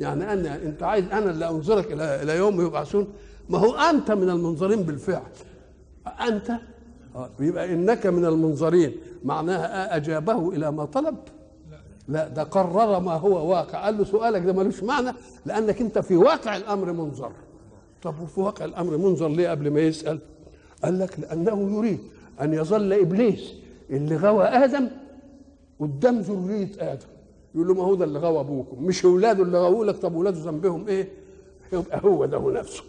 يعني 0.00 0.32
أنا 0.32 0.56
أنت 0.56 0.82
عايز 0.82 1.04
أنا 1.04 1.30
اللي 1.30 1.48
أنظرك 1.48 1.92
إلى 1.92 2.22
إلى 2.22 2.36
يوم 2.36 2.66
يبعثون؟ 2.66 3.08
ما 3.48 3.58
هو 3.58 3.74
أنت 3.74 4.10
من 4.10 4.30
المنظرين 4.30 4.82
بالفعل. 4.82 5.22
أنت؟ 6.28 6.52
يبقى 7.40 7.74
إنك 7.74 8.06
من 8.06 8.24
المنظرين. 8.24 8.96
معناها 9.24 9.96
أجابه 9.96 10.48
إلى 10.52 10.72
ما 10.72 10.84
طلب. 10.84 11.16
لا 12.08 12.28
ده 12.28 12.42
قرر 12.42 13.00
ما 13.00 13.12
هو 13.12 13.50
واقع. 13.50 13.84
قال 13.84 13.98
له 13.98 14.04
سؤالك 14.04 14.42
ده 14.42 14.52
ملوش 14.52 14.82
معنى 14.82 15.12
لأنك 15.46 15.80
أنت 15.80 15.98
في 15.98 16.16
واقع 16.16 16.56
الأمر 16.56 16.92
منظر. 16.92 17.32
طب 18.02 18.20
وفي 18.20 18.40
واقع 18.40 18.64
الأمر 18.64 18.96
منظر 18.96 19.28
ليه 19.28 19.48
قبل 19.48 19.70
ما 19.70 19.80
يسأل؟ 19.80 20.18
قال 20.84 20.98
لك 20.98 21.20
لأنه 21.20 21.76
يريد 21.78 21.98
أن 22.40 22.54
يظل 22.54 22.92
إبليس 22.92 23.52
اللي 23.90 24.16
غوى 24.16 24.44
آدم 24.44 24.88
قدام 25.80 26.20
ذرية 26.20 26.70
آدم. 26.78 27.06
يقول 27.54 27.68
له 27.68 27.74
ما 27.74 27.82
هو 27.82 27.94
ده 27.94 28.04
اللي 28.04 28.18
غوى 28.18 28.40
أبوكم. 28.40 28.84
مش 28.84 29.04
اولاده 29.04 29.42
اللي 29.42 29.58
غووا 29.58 29.84
لك؟ 29.84 29.96
طب 29.96 30.14
اولاده 30.14 30.50
ذنبهم 30.50 30.88
إيه؟ 30.88 31.08
يبقى 31.72 32.00
هو 32.04 32.24
ده 32.24 32.36
هو 32.36 32.50
نفسه. 32.50 32.82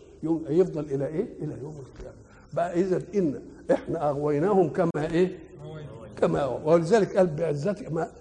يفضل 0.50 0.86
إلى 0.86 1.08
إيه؟ 1.08 1.28
إلى 1.42 1.58
يوم 1.62 1.76
القيامة. 1.80 2.18
بقى 2.54 2.80
إذا 2.82 3.02
إن 3.16 3.42
إحنا 3.72 4.10
أغويناهم 4.10 4.70
كما 4.70 4.92
إيه؟ 5.12 5.40
كما 6.18 6.46
ولذلك 6.46 7.18
قال 7.18 7.28
بعزتك 7.28 7.92
ما 7.92 8.12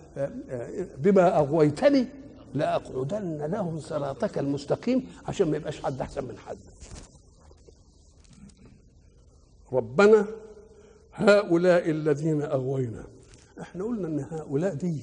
بما 0.99 1.39
أغويتني 1.39 2.07
لأقعدن 2.55 3.39
لهم 3.47 3.81
صراطك 3.81 4.39
المستقيم 4.39 5.07
عشان 5.29 5.51
ما 5.51 5.57
يبقاش 5.57 5.83
حد 5.83 6.01
أحسن 6.01 6.25
من 6.25 6.39
حد. 6.39 6.57
ربنا 9.73 10.27
هؤلاء 11.15 11.91
الذين 11.91 12.43
أغوينا. 12.43 13.05
إحنا 13.61 13.85
قلنا 13.85 14.09
إن 14.09 14.27
هؤلاء 14.31 14.75
دي 14.75 15.01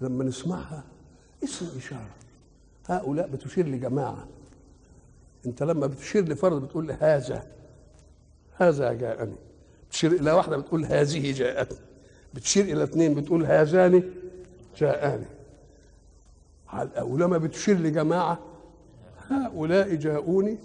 لما 0.00 0.24
نسمعها 0.24 0.84
اسم 1.44 1.66
إشارة. 1.76 2.10
هؤلاء 2.86 3.28
بتشير 3.28 3.68
لجماعة. 3.68 4.26
أنت 5.46 5.62
لما 5.62 5.86
بتشير 5.86 6.28
لفرد 6.28 6.62
بتقول 6.62 6.90
هذا 6.90 7.46
هذا 8.56 8.92
جاءني. 8.92 9.36
بتشير 9.88 10.12
إلى 10.12 10.32
واحدة 10.32 10.56
بتقول 10.56 10.84
هذه 10.84 11.32
جاءتني. 11.32 11.78
بتشير 12.34 12.64
إلى 12.64 12.82
اثنين 12.82 13.14
بتقول 13.14 13.44
هذان 13.44 14.02
جاءاني. 14.76 15.26
ولما 17.00 17.38
بتشير 17.38 17.78
لجماعة؟ 17.78 18.38
هؤلاء 19.28 19.94
جاءوني. 19.94 20.58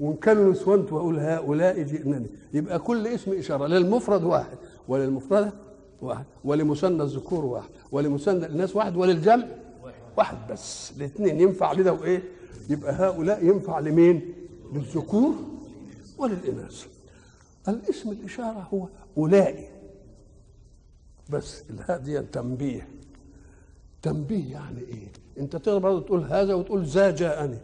وإن 0.00 0.16
كانوا 0.16 0.52
نسوان 0.52 0.86
تقول 0.86 1.18
هؤلاء 1.18 1.82
جئنني. 1.82 2.26
يبقى 2.52 2.78
كل 2.78 3.06
اسم 3.06 3.38
إشارة 3.38 3.66
للمفرد 3.66 4.24
واحد 4.24 4.58
وللمفرد 4.88 5.52
واحد 6.02 6.24
ولمثنى 6.44 7.02
الذكور 7.02 7.44
واحد 7.44 7.70
ولمثنى 7.92 8.46
الناس 8.46 8.76
واحد 8.76 8.96
وللجمع 8.96 9.46
واحد 10.16 10.36
بس. 10.52 10.92
الاثنين 10.96 11.40
ينفع 11.40 11.72
لده 11.72 11.92
وايه؟ 11.92 12.22
يبقى 12.70 12.92
هؤلاء 12.92 13.44
ينفع 13.44 13.78
لمين؟ 13.78 14.34
للذكور 14.72 15.34
وللإناث. 16.18 16.86
الاسم 17.68 18.10
الإشارة 18.10 18.68
هو 18.74 18.88
أولئك. 19.18 19.70
بس 21.30 21.62
الهاء 21.70 21.98
دي 21.98 22.20
تنبيه. 22.20 22.88
تنبيه 24.02 24.52
يعني 24.52 24.80
إيه؟ 24.80 25.12
أنت 25.38 25.56
تقدر 25.56 25.78
برضه 25.78 26.00
تقول 26.00 26.24
هذا 26.24 26.54
وتقول 26.54 26.84
ذا 26.84 27.10
جاءني. 27.10 27.58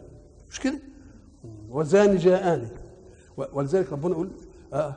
مش 0.49 0.59
كده؟ 0.59 0.79
وذان 1.69 2.17
جاءني. 2.17 2.67
ولذلك 3.53 3.91
ربنا 3.91 4.11
يقول 4.11 4.29
آه 4.73 4.95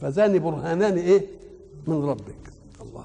فذان 0.00 0.38
برهانان 0.38 0.98
إيه؟ 0.98 1.26
من 1.88 2.04
ربك. 2.04 2.52
الله. 2.80 3.04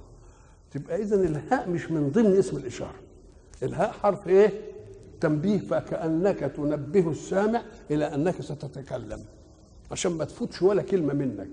تبقى 0.71 1.01
اذا 1.01 1.15
الهاء 1.15 1.69
مش 1.69 1.91
من 1.91 2.09
ضمن 2.09 2.37
اسم 2.37 2.57
الإشارة. 2.57 2.95
الهاء 3.63 3.91
حرف 3.91 4.27
إيه؟ 4.27 4.51
تنبيه 5.21 5.59
فكأنك 5.59 6.39
تنبه 6.39 7.09
السامع 7.11 7.61
إلى 7.91 8.15
أنك 8.15 8.41
ستتكلم. 8.41 9.19
عشان 9.91 10.11
ما 10.11 10.25
تفوتش 10.25 10.61
ولا 10.61 10.81
كلمة 10.81 11.13
منك. 11.13 11.49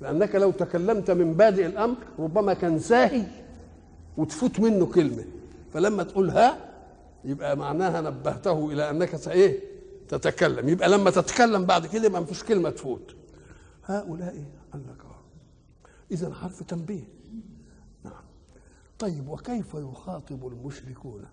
لأنك 0.00 0.34
لو 0.34 0.50
تكلمت 0.50 1.10
من 1.10 1.34
بادئ 1.34 1.66
الأمر 1.66 1.96
ربما 2.18 2.54
كان 2.54 2.78
ساهي 2.78 3.24
وتفوت 4.16 4.60
منه 4.60 4.86
كلمة. 4.86 5.24
فلما 5.74 6.02
تقول 6.02 6.30
ها 6.30 6.58
يبقى 7.24 7.56
معناها 7.56 8.00
نبهته 8.00 8.72
إلى 8.72 8.90
أنك 8.90 9.16
سايه 9.16 9.58
تتكلم. 10.08 10.68
يبقى 10.68 10.88
لما 10.88 11.10
تتكلم 11.10 11.64
بعد 11.64 11.86
كده 11.86 12.08
ما 12.08 12.24
فيش 12.24 12.42
كلمة 12.44 12.70
تفوت. 12.70 13.14
هؤلاء 13.86 14.34
قال 14.72 14.82
لك 14.82 15.11
إذا 16.12 16.34
حرف 16.34 16.62
تنبيه. 16.62 17.04
نعم. 18.04 18.24
طيب 18.98 19.28
وكيف 19.28 19.74
يخاطب 19.74 20.46
المشركون؟ 20.46 21.24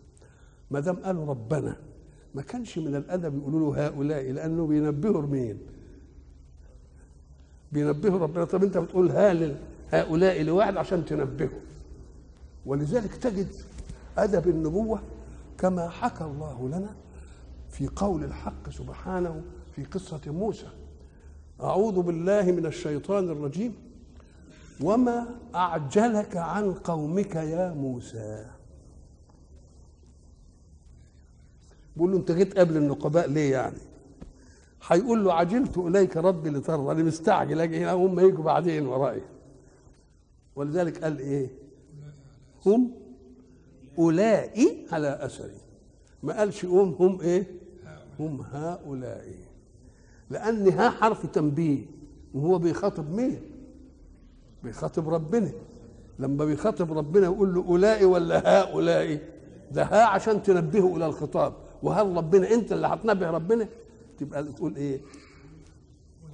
ما 0.72 0.80
دام 0.80 0.96
قالوا 0.96 1.26
ربنا 1.26 1.78
ما 2.36 2.42
كانش 2.42 2.78
من 2.78 2.96
الأدب 2.96 3.38
يقولوا 3.38 3.76
له 3.76 3.88
هؤلاء 3.88 4.32
لأنه 4.32 4.68
بينبهوا 4.68 5.22
مين 5.22 5.60
بينبهوا 7.72 8.20
ربنا. 8.20 8.46
طب 8.46 8.64
أنت 8.64 8.78
بتقول 8.78 9.12
ها 9.12 9.56
هؤلاء 9.92 10.44
لواحد 10.44 10.78
عشان 10.78 11.06
تنبهه. 11.06 11.50
ولذلك 12.66 13.16
تجد 13.16 13.48
أدب 14.18 14.48
النبوة 14.48 15.02
كما 15.58 15.90
حكى 15.90 16.24
الله 16.24 16.68
لنا 16.68 16.96
في 17.70 17.88
قول 17.88 18.24
الحق 18.24 18.70
سبحانه 18.70 19.42
في 19.76 19.84
قصة 19.84 20.22
موسى. 20.28 20.68
أعوذ 21.62 22.02
بالله 22.02 22.52
من 22.52 22.66
الشيطان 22.66 23.30
الرجيم. 23.30 23.89
وما 24.84 25.36
أعجلك 25.56 26.38
عن 26.38 26.74
قومك 26.74 27.36
يا 27.36 27.74
موسى. 27.74 28.46
بيقول 31.96 32.12
له 32.12 32.18
انت 32.18 32.32
جيت 32.32 32.58
قبل 32.60 32.78
النقباء 32.78 33.30
ليه 33.30 33.52
يعني؟ 33.52 33.78
هيقول 34.88 35.26
له 35.26 35.34
عجلت 35.34 35.78
إليك 35.78 36.18
ربي 36.18 36.50
لترضى 36.50 36.92
أنا 36.92 37.04
مستعجل 37.04 37.62
أجي 37.62 37.78
هنا 37.78 37.92
هم 37.92 38.20
يجوا 38.20 38.44
بعدين 38.44 38.88
ورائي 38.88 39.22
ولذلك 40.56 41.04
قال 41.04 41.20
إيه؟ 41.20 41.50
هم 42.66 42.92
اولئك 43.98 44.94
على 44.94 45.20
أثري. 45.26 45.58
ما 46.24 46.38
قالش 46.40 46.66
هم 46.66 46.96
هم 47.00 47.22
إيه؟ 47.22 47.48
هم 48.20 48.42
هؤلاء. 48.42 49.28
لأن 50.30 50.70
ها 50.70 50.90
حرف 50.90 51.26
تنبيه 51.26 51.86
وهو 52.34 52.58
بيخاطب 52.60 53.12
مين؟ 53.12 53.42
بيخاطب 54.64 55.10
ربنا. 55.10 55.52
لما 56.20 56.46
بيخاطب 56.46 56.94
ربنا 56.98 57.24
يقول 57.26 57.54
له 57.56 57.64
اولئك 57.66 58.08
ولا 58.10 58.62
هؤلاء؟ 58.62 59.20
ده 59.72 59.84
ها 59.84 60.04
عشان 60.04 60.44
تنبهه 60.44 60.96
إلى 60.98 61.06
الخطاب. 61.06 61.54
وهل 61.84 62.18
ربنا 62.18 62.52
أنت 62.54 62.72
اللي 62.72 62.88
هتنبه 62.88 63.30
ربنا؟ 63.30 63.68
تبقى 64.18 64.44
تقول 64.44 64.76
إيه؟ 64.76 65.02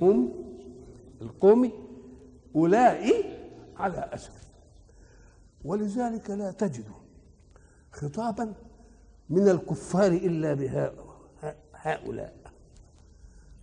هم 0.01 0.33
القوم 1.21 1.71
اولئك 2.55 3.25
على 3.77 4.09
اثر 4.13 4.31
ولذلك 5.65 6.29
لا 6.29 6.51
تجد 6.51 6.85
خطابا 7.91 8.53
من 9.29 9.49
الكفار 9.49 10.11
إلا 10.11 10.53
بهؤلاء. 11.83 12.35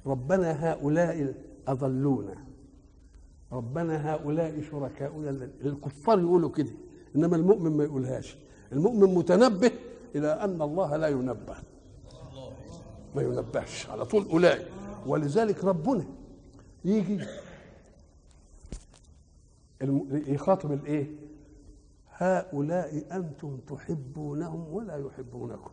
ربنا 0.06 0.72
هؤلاء 0.72 1.34
اضلونا 1.68 2.44
ربنا 3.52 4.14
هؤلاء 4.14 4.62
شركاؤنا 4.70 5.30
الكفار 5.64 6.20
يقولوا 6.20 6.50
كده 6.50 6.70
إنما 7.16 7.36
المؤمن 7.36 7.76
ما 7.76 7.84
يقولهاش. 7.84 8.36
المؤمن 8.72 9.14
متنبه 9.14 9.70
إلى 10.14 10.28
أن 10.28 10.62
الله 10.62 10.96
لا 10.96 11.08
ينبه. 11.08 11.56
ما 13.14 13.22
ينبهش 13.22 13.86
على 13.86 14.04
طول 14.04 14.28
أولئك. 14.28 14.68
ولذلك 15.06 15.64
ربنا 15.64 16.04
يجي 16.84 17.20
يخاطب 20.10 20.72
الإيه؟ 20.72 21.06
هؤلاء 22.16 23.16
أنتم 23.16 23.56
تحبونهم 23.56 24.74
ولا 24.74 24.96
يحبونكم. 24.96 25.70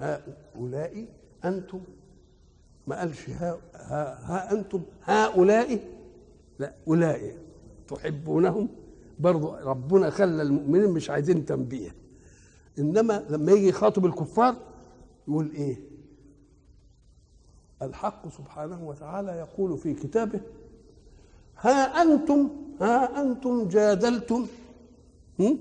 هؤلاء 0.00 1.06
أنتم 1.44 1.80
ما 2.88 2.98
قالش 2.98 3.30
ها, 3.30 3.58
ها, 3.74 4.18
ها 4.24 4.52
أنتم 4.52 4.82
هؤلاء؟ 5.04 5.80
لا 6.58 6.74
أولئك 6.88 7.36
تحبونهم. 7.88 8.68
برضو 9.18 9.54
ربنا 9.54 10.10
خلى 10.10 10.42
المؤمنين 10.42 10.90
مش 10.90 11.10
عايزين 11.10 11.44
تنبيه. 11.44 11.94
إنما 12.78 13.24
لما 13.30 13.52
يجي 13.52 13.68
يخاطب 13.68 14.06
الكفار 14.06 14.56
يقول 15.28 15.50
إيه؟ 15.50 15.76
الحق 17.82 18.28
سبحانه 18.28 18.88
وتعالى 18.88 19.32
يقول 19.32 19.78
في 19.78 19.94
كتابه 19.94 20.40
ها 21.58 22.02
أنتم 22.02 22.48
ها 22.80 23.22
أنتم 23.22 23.68
جادلتم 23.68 24.46
هم؟ 25.40 25.58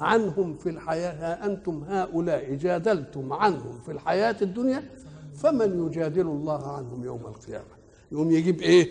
عنهم 0.00 0.56
في 0.56 0.68
الحياة 0.70 1.12
ها 1.12 1.46
أنتم 1.46 1.84
هؤلاء 1.84 2.54
جادلتم 2.54 3.32
عنهم 3.32 3.78
في 3.80 3.92
الحياة 3.92 4.36
الدنيا؟ 4.42 4.82
فمن 5.34 5.86
يجادل 5.86 6.26
الله 6.26 6.72
عنهم 6.76 7.04
يوم 7.04 7.20
القيامة؟ 7.26 7.74
يقوم 8.12 8.30
يجيب 8.30 8.60
إيه؟ 8.60 8.90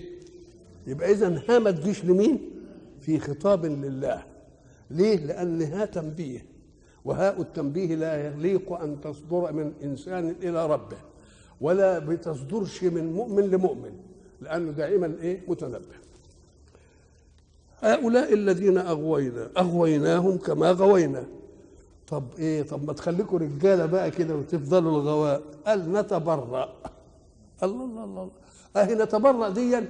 يبقى 0.88 1.12
إذا 1.12 1.42
ها 1.50 1.60
ما 1.60 1.72
تجيش 1.72 2.06
لمين؟ 2.06 2.50
في 3.02 3.20
خطاب 3.20 3.66
لله. 3.66 4.24
ليه؟ 4.92 5.16
لأن 5.26 5.62
ها 5.62 5.86
تنبيه. 5.86 6.46
وهاء 7.06 7.42
التنبيه 7.42 7.96
لا 7.96 8.28
يليق 8.28 8.74
أن 8.74 9.02
تصدر 9.02 9.52
من 9.54 9.74
إنسان 9.84 10.36
إلى 10.44 10.68
ربه 10.68 10.98
ولا 11.62 12.00
بتصدرش 12.00 12.84
من 12.84 13.14
مؤمن 13.14 13.44
لمؤمن 13.44 13.92
لأنه 14.42 14.72
دائما 14.72 15.16
إيه؟ 15.22 15.42
متنبه. 15.48 16.02
هؤلاء 17.80 18.34
الذين 18.34 18.78
أغوينا 18.78 19.50
أغويناهم 19.58 20.38
كما 20.38 20.72
غوينا. 20.72 21.26
طب 22.12 22.24
إيه؟ 22.40 22.64
طب 22.64 22.88
ما 22.88 22.94
تخليكم 22.94 23.38
رجالة 23.38 23.86
بقى 23.86 24.12
كده 24.12 24.36
وتفضلوا 24.36 24.92
الغواء. 25.02 25.42
قال 25.68 25.92
نتبرأ. 25.94 26.74
الله 27.64 27.86
الله 27.86 28.04
الله 28.04 28.30
أهي 28.76 28.96
نتبرأ 28.96 29.50
دي 29.50 29.82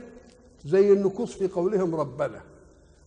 زي 0.66 0.94
النكوص 0.94 1.34
في 1.34 1.48
قولهم 1.48 1.96
ربنا. 1.96 2.42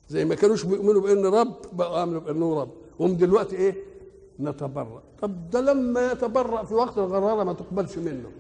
زي 0.09 0.25
ما 0.25 0.35
كانوش 0.35 0.65
بيؤمنوا 0.65 1.01
بأن 1.01 1.27
رب 1.27 1.55
بقوا 1.73 2.03
آمنوا 2.03 2.21
بأنه 2.21 2.61
رب. 2.61 2.71
هم 3.01 3.17
دلوقتي 3.17 3.57
إيه؟ 3.57 3.75
نتبرأ. 4.41 5.03
طب 5.23 5.51
ده 5.51 5.61
لما 5.61 6.13
يتبرأ 6.13 6.65
في 6.65 6.75
وقت 6.75 6.99
الغرارة 6.99 7.45
ما 7.45 7.53
تقبلش 7.53 7.99
منه. 7.99 8.31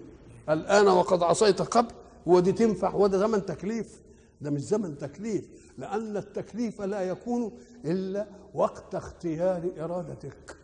الآن 0.50 0.88
وقد 0.88 1.22
عصيت 1.22 1.62
قبل 1.62 1.94
ودي 2.26 2.52
تنفع 2.52 2.94
وده 2.94 3.18
زمن 3.18 3.46
تكليف. 3.46 4.00
ده 4.40 4.50
مش 4.50 4.60
زمن 4.60 4.98
تكليف. 4.98 5.48
لأن 5.78 6.16
التكليف 6.16 6.82
لا 6.82 7.00
يكون 7.02 7.52
إلا 7.84 8.26
وقت 8.54 8.94
اختيار 8.94 9.62
إرادتك. 9.78 10.56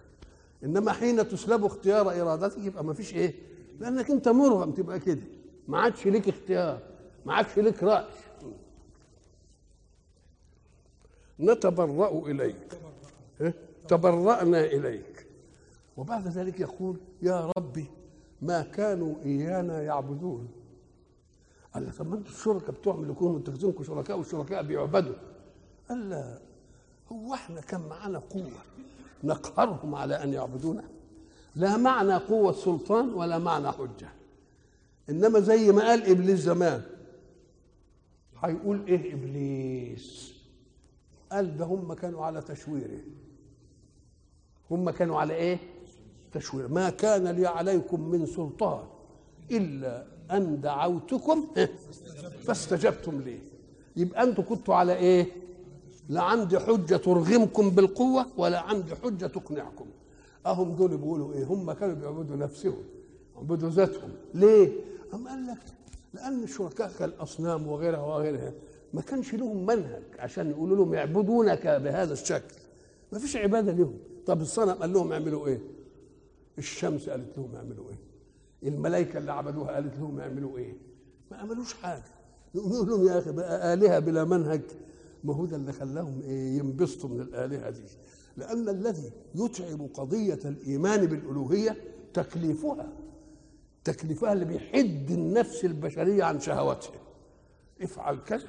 إنما 0.64 0.92
حين 0.92 1.28
تسلب 1.28 1.64
اختيار 1.64 2.20
إرادتك 2.20 2.58
يبقى 2.58 2.84
ما 2.84 2.94
فيش 2.94 3.14
إيه؟ 3.14 3.34
لأنك 3.78 4.10
أنت 4.10 4.28
مرغم 4.28 4.70
تبقى 4.70 5.00
كده. 5.00 5.22
ما 5.68 5.78
عادش 5.78 6.06
ليك 6.06 6.28
اختيار 6.28 6.80
ما 7.26 7.34
عادش 7.34 7.58
ليك 7.58 7.82
رأي. 7.82 8.04
نتبرأ 11.40 12.26
إليك. 12.26 12.80
تبرأنا 13.88 14.64
إليك. 14.64 15.26
وبعد 15.96 16.28
ذلك 16.28 16.60
يقول 16.60 16.96
يا 17.22 17.52
ربي 17.56 17.86
ما 18.42 18.62
كانوا 18.62 19.14
إيانا 19.24 19.82
يعبدون. 19.82 20.48
قال 21.74 21.84
له 21.84 21.92
طب 21.92 22.08
ما 22.08 22.16
أنتوا 22.16 22.32
الشركاء 22.32 22.70
بتوعهم 22.70 23.10
يكونوا 23.10 23.38
متخذينكم 23.38 23.84
شركاء 23.84 24.18
والشركاء 24.18 24.62
بيعبدوا. 24.62 25.14
قال 25.88 26.10
لا 26.10 26.38
هو 27.12 27.34
إحنا 27.34 27.60
كان 27.60 27.80
معانا 27.80 28.18
قوة. 28.18 28.62
نقهرهم 29.24 29.94
على 29.94 30.22
أن 30.22 30.32
يعبدونا 30.32 30.84
لا 31.56 31.76
معنى 31.76 32.14
قوة 32.14 32.52
سلطان 32.52 33.14
ولا 33.14 33.38
معنى 33.38 33.72
حجة. 33.72 34.08
إنما 35.10 35.40
زي 35.40 35.72
ما 35.72 35.82
قال 35.88 36.10
إبليس 36.10 36.40
زمان 36.40 36.82
هيقول 38.44 38.86
إيه 38.86 39.14
إبليس؟ 39.14 40.34
قال 41.32 41.56
ده 41.56 41.64
هم 41.64 41.92
كانوا 41.92 42.24
على 42.24 42.40
تشويره 42.40 43.00
هم 44.70 44.90
كانوا 44.90 45.20
على 45.20 45.34
إيه؟ 45.34 45.58
تشوير. 46.32 46.68
ما 46.68 46.90
كان 46.90 47.28
لي 47.28 47.46
عليكم 47.46 48.10
من 48.10 48.26
سلطان 48.26 48.84
إلا 49.50 50.06
أن 50.30 50.60
دعوتكم 50.60 51.46
فاستجبتم 52.44 53.20
لي. 53.20 53.38
يبقى 53.96 54.22
أنتوا 54.22 54.44
كنتوا 54.44 54.74
على 54.74 54.96
إيه؟ 54.96 55.26
لا 56.10 56.22
عندي 56.22 56.58
حجة 56.58 56.96
ترغمكم 56.96 57.70
بالقوة 57.70 58.26
ولا 58.36 58.60
عندي 58.60 58.94
حجة 58.94 59.26
تقنعكم. 59.26 59.86
أهم 60.46 60.74
دول 60.76 60.96
بيقولوا 60.96 61.34
إيه؟ 61.34 61.44
هم 61.44 61.72
كانوا 61.72 61.94
بيعبدوا 61.94 62.36
نفسهم 62.36 62.82
يعبدوا 63.36 63.70
ذاتهم. 63.70 64.10
ليه؟ 64.34 64.72
أم 65.14 65.28
قال 65.28 65.46
لك 65.46 65.58
لأن 66.14 66.42
الشركاء 66.42 66.92
كالاصنام 66.98 67.66
وغيرها 67.66 68.00
وغيرها 68.00 68.52
ما 68.94 69.00
كانش 69.02 69.34
لهم 69.34 69.66
منهج 69.66 70.02
عشان 70.18 70.50
يقولوا 70.50 70.76
لهم 70.76 70.94
يعبدونك 70.94 71.66
بهذا 71.66 72.12
الشكل. 72.12 72.54
ما 73.12 73.18
فيش 73.18 73.36
عبادة 73.36 73.72
لهم 73.72 73.94
طب 74.26 74.40
الصنم 74.40 74.70
قال 74.74 74.92
لهم 74.92 75.12
اعملوا 75.12 75.46
إيه؟ 75.46 75.60
الشمس 76.58 77.08
قالت 77.08 77.38
لهم 77.38 77.54
اعملوا 77.56 77.84
إيه؟ 77.90 77.98
الملائكة 78.68 79.18
اللي 79.18 79.32
عبدوها 79.32 79.72
قالت 79.74 79.98
لهم 79.98 80.20
اعملوا 80.20 80.58
إيه؟ 80.58 80.72
ما 81.30 81.36
عملوش 81.36 81.74
حاجة. 81.74 82.02
يقولوا 82.54 82.84
لهم 82.84 83.08
يا 83.08 83.18
أخي 83.18 83.32
بقى 83.32 83.74
آلهة 83.74 83.98
بلا 83.98 84.24
منهج. 84.24 84.60
ما 85.24 85.34
هو 85.34 85.46
ده 85.46 85.56
اللي 85.56 85.72
خلاهم 85.72 86.20
إيه 86.22 86.58
ينبسطوا 86.58 87.10
من 87.10 87.20
الآلهة 87.20 87.70
دي. 87.70 87.82
لأن 88.36 88.68
الذي 88.68 89.12
يتعب 89.34 89.88
قضية 89.94 90.38
الإيمان 90.44 91.06
بالألوهية 91.06 91.76
تكليفها 92.14 92.92
تكليفها 93.84 94.32
اللي 94.32 94.44
بيحد 94.44 95.10
النفس 95.10 95.64
البشرية 95.64 96.24
عن 96.24 96.40
شهواتها. 96.40 97.00
افعل 97.82 98.18
كذا 98.26 98.48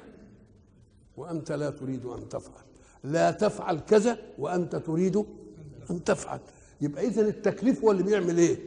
وأنت 1.16 1.52
لا 1.52 1.70
تريد 1.70 2.06
أن 2.06 2.28
تفعل. 2.28 2.64
لا 3.04 3.30
تفعل 3.30 3.80
كذا 3.80 4.18
وأنت 4.38 4.76
تريد 4.76 5.16
أن 5.90 6.04
تفعل. 6.04 6.40
يبقى 6.80 7.06
اذا 7.06 7.28
التكليف 7.28 7.84
هو 7.84 7.90
اللي 7.90 8.02
بيعمل 8.02 8.38
إيه؟ 8.38 8.58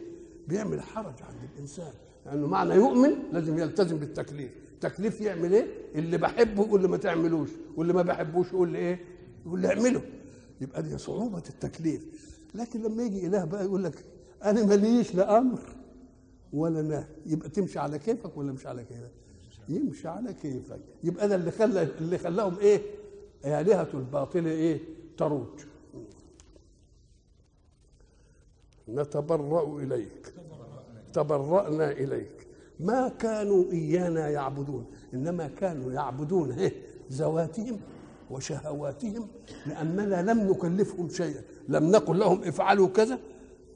بيعمل 0.48 0.82
حرج 0.82 1.22
عند 1.22 1.50
الإنسان. 1.54 1.94
لأنه 2.26 2.48
معنى 2.48 2.74
يؤمن 2.74 3.12
لازم 3.32 3.60
يلتزم 3.60 3.98
بالتكليف. 3.98 4.52
تكليف 4.90 5.22
يعمل 5.22 5.54
إيه؟ 5.54 5.68
اللي 5.96 6.18
بحبه 6.18 6.64
يقول 6.64 6.82
لي 6.82 6.88
ما 6.88 6.98
تعملوش 6.98 7.50
واللي 7.78 7.94
ما 7.94 8.02
بحبوش 8.02 8.48
يقول 8.48 8.70
لي 8.70 8.78
إيه؟ 8.78 9.00
يقول 9.46 9.60
لي 9.62 9.68
اعمله. 9.68 10.02
يبقى 10.62 10.84
دي 10.84 10.98
صعوبة 10.98 11.38
التكليف. 11.50 12.36
لكن 12.56 12.82
لما 12.84 13.04
يجي 13.04 13.28
إله 13.28 13.46
بقى 13.46 13.64
يقول 13.66 13.84
لك 13.84 14.06
أنا 14.44 14.66
ماليش 14.66 15.16
لا 15.16 15.38
أمر 15.38 15.60
ولا 16.54 16.82
نهي 16.82 17.06
يبقى 17.26 17.50
تمشي 17.50 17.80
على 17.80 18.00
كيفك 18.00 18.38
ولا 18.38 18.52
مش 18.52 18.66
على 18.68 18.84
كيفك؟ 18.84 19.12
يمشي 19.70 20.08
على 20.08 20.34
كيفك. 20.34 20.80
يبقى 21.04 21.28
ده 21.28 21.36
اللي 21.36 21.52
خلى 21.52 21.84
اللي 21.84 22.18
خلاهم 22.18 22.58
إيه؟ 22.60 22.82
آلهة 23.46 23.88
الباطل 23.94 24.46
إيه؟ 24.46 24.80
تروج. 25.18 25.60
نتبرأ 28.90 29.80
إليك. 29.80 30.34
تبرأنا 31.14 31.92
إليك. 31.92 32.45
ما 32.80 33.08
كانوا 33.10 33.72
إيانا 33.72 34.30
يعبدون 34.30 34.86
إنما 35.14 35.48
كانوا 35.48 35.92
يعبدون 35.92 36.52
إيه؟ 36.52 36.74
ذواتهم 37.12 37.80
وشهواتهم 38.32 39.28
لأننا 39.66 40.32
لم 40.32 40.50
نكلفهم 40.50 41.10
شيئا 41.10 41.42
لم 41.68 41.92
نقل 41.92 42.20
لهم 42.20 42.44
افعلوا 42.44 42.88
كذا 42.88 43.20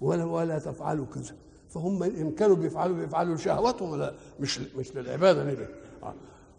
ولا 0.01 0.23
ولا 0.25 0.59
تفعلوا 0.59 1.05
كذا 1.05 1.35
فهم 1.69 2.03
إن 2.03 2.31
كانوا 2.31 2.55
بيفعلوا 2.55 2.97
بيفعلوا 2.97 3.35
شهواتهم 3.35 3.89
ولا 3.89 4.13
مش 4.39 4.59
مش 4.59 4.95
للعبادة 4.95 5.43
لله 5.43 5.67
آه. 6.03 6.13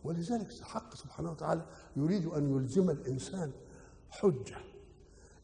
ولذلك 0.05 0.51
الحق 0.61 0.95
سبحانه 0.95 1.31
وتعالى 1.31 1.63
يريد 1.97 2.27
أن 2.27 2.57
يلزم 2.57 2.91
الإنسان 2.91 3.51
حجة 4.11 4.57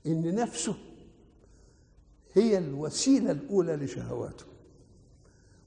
إن 0.07 0.35
نفسه 0.35 0.75
هي 2.33 2.59
الوسيلة 2.59 3.31
الأولى 3.31 3.77
لشهواته 3.77 4.45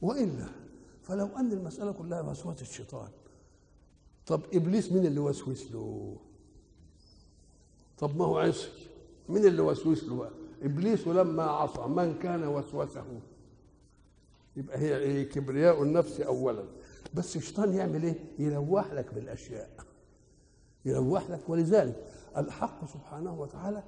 وإلا 0.01 0.58
فلو 1.09 1.25
أن 1.37 1.51
المسألة 1.51 1.91
كلها 1.91 2.21
وسوسه 2.21 2.61
الشيطان. 2.61 3.09
طب 4.27 4.41
إبليس 4.53 4.91
مين 4.91 5.05
اللي 5.05 5.19
وسوس 5.19 5.71
له؟ 5.71 6.15
طب 7.97 8.17
ما 8.17 8.25
هو 8.25 8.37
عصي. 8.37 8.69
مين 9.29 9.45
اللي 9.45 9.61
وسوس 9.61 10.03
له 10.03 10.15
بقى؟ 10.15 10.31
إبليس 10.61 11.07
لما 11.07 11.43
عصى 11.43 11.81
من 11.87 12.19
كان 12.19 12.43
وسوسه؟ 12.47 13.05
يبقى 14.55 14.77
هي 14.79 14.97
إيه؟ 14.97 15.29
كبرياء 15.29 15.83
النفس 15.83 16.21
اولا. 16.21 16.63
بس 17.13 17.35
الشيطان 17.35 17.73
يعمل 17.73 18.03
إيه؟ 18.03 18.15
يلوح 18.39 18.93
لك 18.93 19.13
بالأشياء. 19.13 19.69
يلوح 20.85 21.29
لك. 21.29 21.49
ولذلك 21.49 22.05
الحق 22.37 22.85
سبحانه 22.93 23.41
وتعالى 23.41 23.83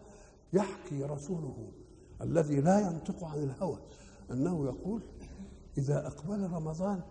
يحكي 0.53 1.03
رسوله 1.03 1.71
الذي 2.21 2.61
لا 2.61 2.79
ينطق 2.79 3.23
عن 3.23 3.43
الهوى 3.43 3.79
أنه 4.31 4.65
يقول 4.65 5.01
إذا 5.77 6.07
أقبل 6.07 6.51
رمضان 6.51 7.01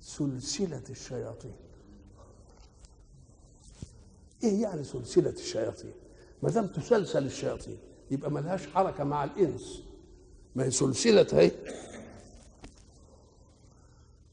سلسلة 0.00 0.82
الشياطين. 0.90 1.54
إيه 4.44 4.62
يعني 4.62 4.84
سلسلة 4.84 5.30
الشياطين؟ 5.30 5.92
ما 6.42 6.50
دام 6.50 6.66
تسلسل 6.66 7.26
الشياطين 7.26 7.78
يبقى 8.10 8.30
ملهاش 8.30 8.66
حركة 8.66 9.04
مع 9.04 9.24
الإنس. 9.24 9.82
ما 10.54 10.64
هي 10.64 10.70
سلسلة 10.70 11.26
هي. 11.32 11.50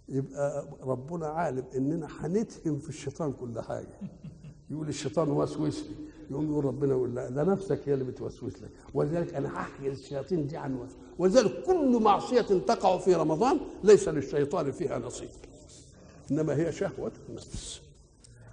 يبقى 0.10 0.68
ربنا 0.82 1.28
عالم 1.28 1.64
إننا 1.76 2.08
هنتهم 2.20 2.80
في 2.80 2.90
الشيطان 2.90 3.34
كل 3.34 3.62
حاجة. 3.62 4.00
يقول 4.70 4.90
الشيطان 4.90 5.30
وسوس 5.32 5.80
لي. 5.80 6.07
يقوم 6.32 6.52
يقول 6.52 6.66
ربنا 6.66 6.92
يقول 6.94 7.16
لا 7.16 7.30
ده 7.30 7.44
نفسك 7.44 7.80
هي 7.86 7.94
اللي 7.94 8.04
بتوسوس 8.06 8.54
لك. 8.62 8.70
ولذلك 8.94 9.34
أنا 9.34 9.48
هحكي 9.60 9.90
للشياطين 9.90 10.48
دي 10.48 10.58
عن 10.58 10.88
ولذلك 11.18 11.64
كل 11.64 12.00
معصية 12.02 12.42
تقع 12.42 12.98
في 12.98 13.16
رمضان 13.16 13.60
ليس 13.84 14.08
للشيطان 14.08 14.72
فيها 14.72 15.00
نصيب. 15.00 15.30
إنما 16.32 16.56
هي 16.56 16.72
شهوة 16.72 17.12
النفس 17.30 17.82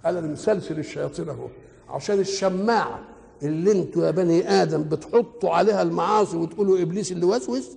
أنا 0.05 0.19
المسلسل 0.19 0.79
الشياطين 0.79 1.29
أهو. 1.29 1.47
عشان 1.89 2.19
الشماعة 2.19 3.03
اللي 3.43 3.71
أنتوا 3.71 4.05
يا 4.05 4.11
بني 4.11 4.49
آدم 4.49 4.83
بتحطوا 4.83 5.49
عليها 5.49 5.81
المعاصي 5.81 6.37
وتقولوا 6.37 6.81
إبليس 6.81 7.11
اللي 7.11 7.25
وسوس 7.25 7.69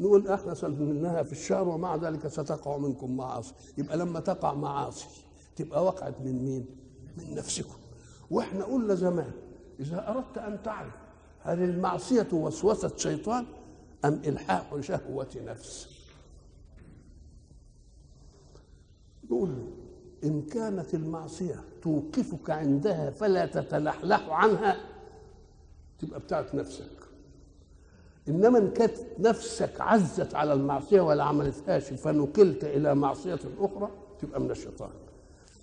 نقول 0.00 0.28
إحنا 0.28 0.54
سلمناها 0.54 1.22
في 1.22 1.32
الشهر 1.32 1.68
ومع 1.68 1.96
ذلك 1.96 2.28
ستقع 2.28 2.76
منكم 2.78 3.16
معاصي. 3.16 3.54
يبقى 3.78 3.96
لما 3.96 4.20
تقع 4.20 4.54
معاصي 4.54 5.06
تبقى 5.56 5.84
وقعت 5.84 6.14
من 6.20 6.44
مين؟ 6.44 6.66
من 7.18 7.34
نفسكم. 7.34 7.74
وإحنا 8.30 8.64
قلنا 8.64 8.94
زمان 8.94 9.32
إذا 9.80 10.08
أردت 10.08 10.38
أن 10.38 10.62
تعرف 10.62 10.94
هل 11.40 11.62
المعصية 11.62 12.28
وسوسة 12.32 12.96
شيطان 12.96 13.46
أم 14.04 14.20
إلحاح 14.26 14.80
شهوة 14.80 15.28
نفس. 15.36 15.88
نقول 19.24 19.54
إن 20.24 20.42
كانت 20.42 20.94
المعصية 20.94 21.64
توقفك 21.82 22.50
عندها 22.50 23.10
فلا 23.10 23.46
تتلحلح 23.46 24.28
عنها 24.30 24.76
تبقى 25.98 26.20
بتاعت 26.20 26.54
نفسك. 26.54 26.90
إنما 28.28 28.58
إن 28.58 28.70
كانت 28.70 28.96
نفسك 29.18 29.80
عزت 29.80 30.34
على 30.34 30.52
المعصية 30.52 31.00
ولا 31.00 31.24
عملتهاش 31.24 31.84
فنقلت 31.84 32.64
إلى 32.64 32.94
معصية 32.94 33.40
أخرى 33.58 33.90
تبقى 34.20 34.40
من 34.40 34.50
الشيطان. 34.50 34.90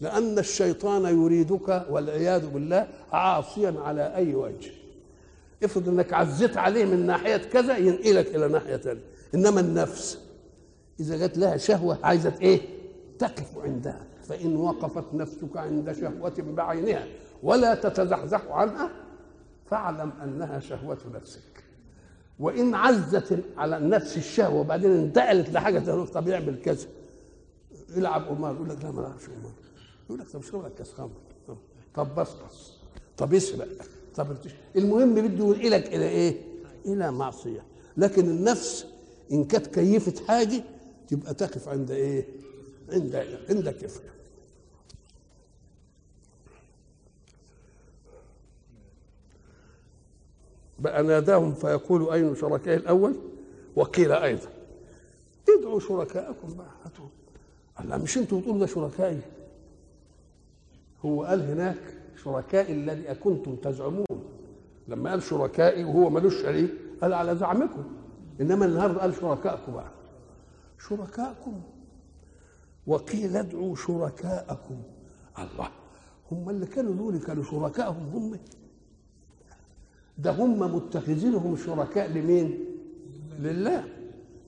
لأن 0.01 0.39
الشيطان 0.39 1.05
يريدك 1.05 1.85
والعياذ 1.89 2.47
بالله 2.47 2.87
عاصيا 3.11 3.75
على 3.79 4.15
أي 4.15 4.35
وجه. 4.35 4.71
افرض 5.63 5.89
إنك 5.89 6.13
عزيت 6.13 6.57
عليه 6.57 6.85
من 6.85 7.05
ناحية 7.05 7.37
كذا 7.37 7.77
ينقلك 7.77 8.35
إلى 8.35 8.47
ناحية 8.47 8.77
ثانية 8.77 9.01
إنما 9.35 9.59
النفس 9.59 10.19
إذا 10.99 11.27
جت 11.27 11.37
لها 11.37 11.57
شهوة 11.57 11.97
عايزة 12.03 12.33
إيه؟ 12.41 12.61
تقف 13.19 13.57
عندها. 13.57 14.03
فإن 14.27 14.55
وقفت 14.55 15.13
نفسك 15.13 15.57
عند 15.57 15.91
شهوة 15.91 16.33
بعينها 16.39 17.07
ولا 17.43 17.75
تتزحزح 17.75 18.41
عنها 18.49 18.89
فاعلم 19.69 20.11
أنها 20.23 20.59
شهوة 20.59 20.97
نفسك. 21.13 21.63
وإن 22.39 22.75
عزت 22.75 23.39
على 23.57 23.77
النفس 23.77 24.17
الشهوة 24.17 24.59
وبعدين 24.59 24.91
انتقلت 24.91 25.49
لحاجة 25.49 25.79
ثانية 25.79 26.05
طب 26.05 26.27
يعمل 26.27 26.61
كذا. 26.61 26.87
يلعب 27.95 28.23
قمار 28.27 28.55
يقول 28.55 28.69
لك 28.69 28.77
لا 28.83 28.91
ما 28.91 29.01
العبش 29.01 29.25
قمار. 29.25 29.51
يقول 30.11 30.19
لك 30.21 30.29
طب 30.29 30.39
اشرب 30.39 30.65
لك 30.65 30.73
كاس 30.73 30.91
خمر 30.93 31.09
طب 31.95 32.15
بصبص 32.15 32.73
طب 33.17 33.33
اسرق 33.33 33.67
طب 34.15 34.37
المهم 34.75 35.15
بده 35.15 35.45
ينقلك 35.45 35.87
إلى 35.87 36.09
إيه؟ 36.09 36.41
إلى 36.85 37.11
معصية. 37.11 37.63
لكن 37.97 38.29
النفس 38.29 38.85
إن 39.31 39.43
كانت 39.43 39.67
كيفت 39.67 40.19
حاجة 40.19 40.63
تبقى 41.07 41.33
تقف 41.33 41.67
عند 41.69 41.91
إيه؟ 41.91 42.25
عند 42.89 43.15
عند 43.49 43.69
كفر 43.69 44.01
بقى 50.79 51.03
ناداهم 51.03 51.53
فيقول 51.53 52.09
أين 52.13 52.35
شركائي 52.35 52.77
الأول؟ 52.77 53.15
وقيل 53.75 54.11
أيضا. 54.11 54.49
ادعوا 55.59 55.79
شركاءكم 55.79 56.53
بقى 56.57 56.71
هاتوا. 56.85 57.05
لا 57.89 57.97
مش 57.97 58.17
أنتوا 58.17 58.39
بتقولوا 58.39 58.59
ده 58.59 58.65
شركائي. 58.65 59.19
هو 61.05 61.23
قال 61.23 61.41
هناك 61.41 61.77
شركائي 62.23 62.73
الذي 62.73 63.15
كنتم 63.15 63.55
تزعمون. 63.55 64.05
لما 64.87 65.09
قال 65.09 65.23
شركائي 65.23 65.83
وهو 65.83 66.09
ملوش 66.09 66.41
شريك 66.41 66.71
قال 67.01 67.13
على 67.13 67.35
زعمكم. 67.35 67.83
إنما 68.41 68.65
النهارده 68.65 69.01
قال 69.01 69.13
شركائكم 69.15 69.73
بقى. 69.73 69.91
شركائكم. 70.89 71.61
وقيل 72.87 73.37
ادعوا 73.37 73.75
شركاءكم. 73.75 74.75
الله. 75.39 75.69
هم 76.31 76.49
اللي 76.49 76.65
كانوا 76.65 76.93
دول 76.93 77.17
كانوا 77.19 77.43
شركائهم 77.43 78.09
هم. 78.13 78.39
ده 80.17 80.31
هم 80.31 80.75
متخذينهم 80.75 81.55
شركاء 81.55 82.09
لمين؟ 82.11 82.59
لله. 83.39 83.83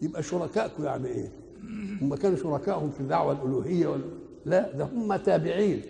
يبقى 0.01 0.23
شركائكم 0.23 0.83
يعني 0.83 1.07
إيه؟ 1.07 1.31
هم 2.01 2.15
كانوا 2.15 2.37
شركائهم 2.37 2.89
في 2.89 2.99
الدعوة 2.99 3.31
الألوهية 3.31 3.97
لا 4.45 4.71
ده 4.71 4.85
هم 4.85 5.15
تابعين. 5.15 5.81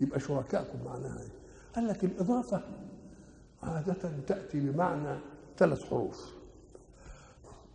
يبقى 0.00 0.20
شركائكم 0.20 0.78
معناها 0.84 1.20
إيه؟ 1.20 1.28
قال 1.76 1.88
لك 1.88 2.04
الإضافة 2.04 2.60
عادة 3.62 3.96
تأتي 4.26 4.60
بمعنى 4.60 5.18
ثلاث 5.58 5.84
حروف. 5.84 6.34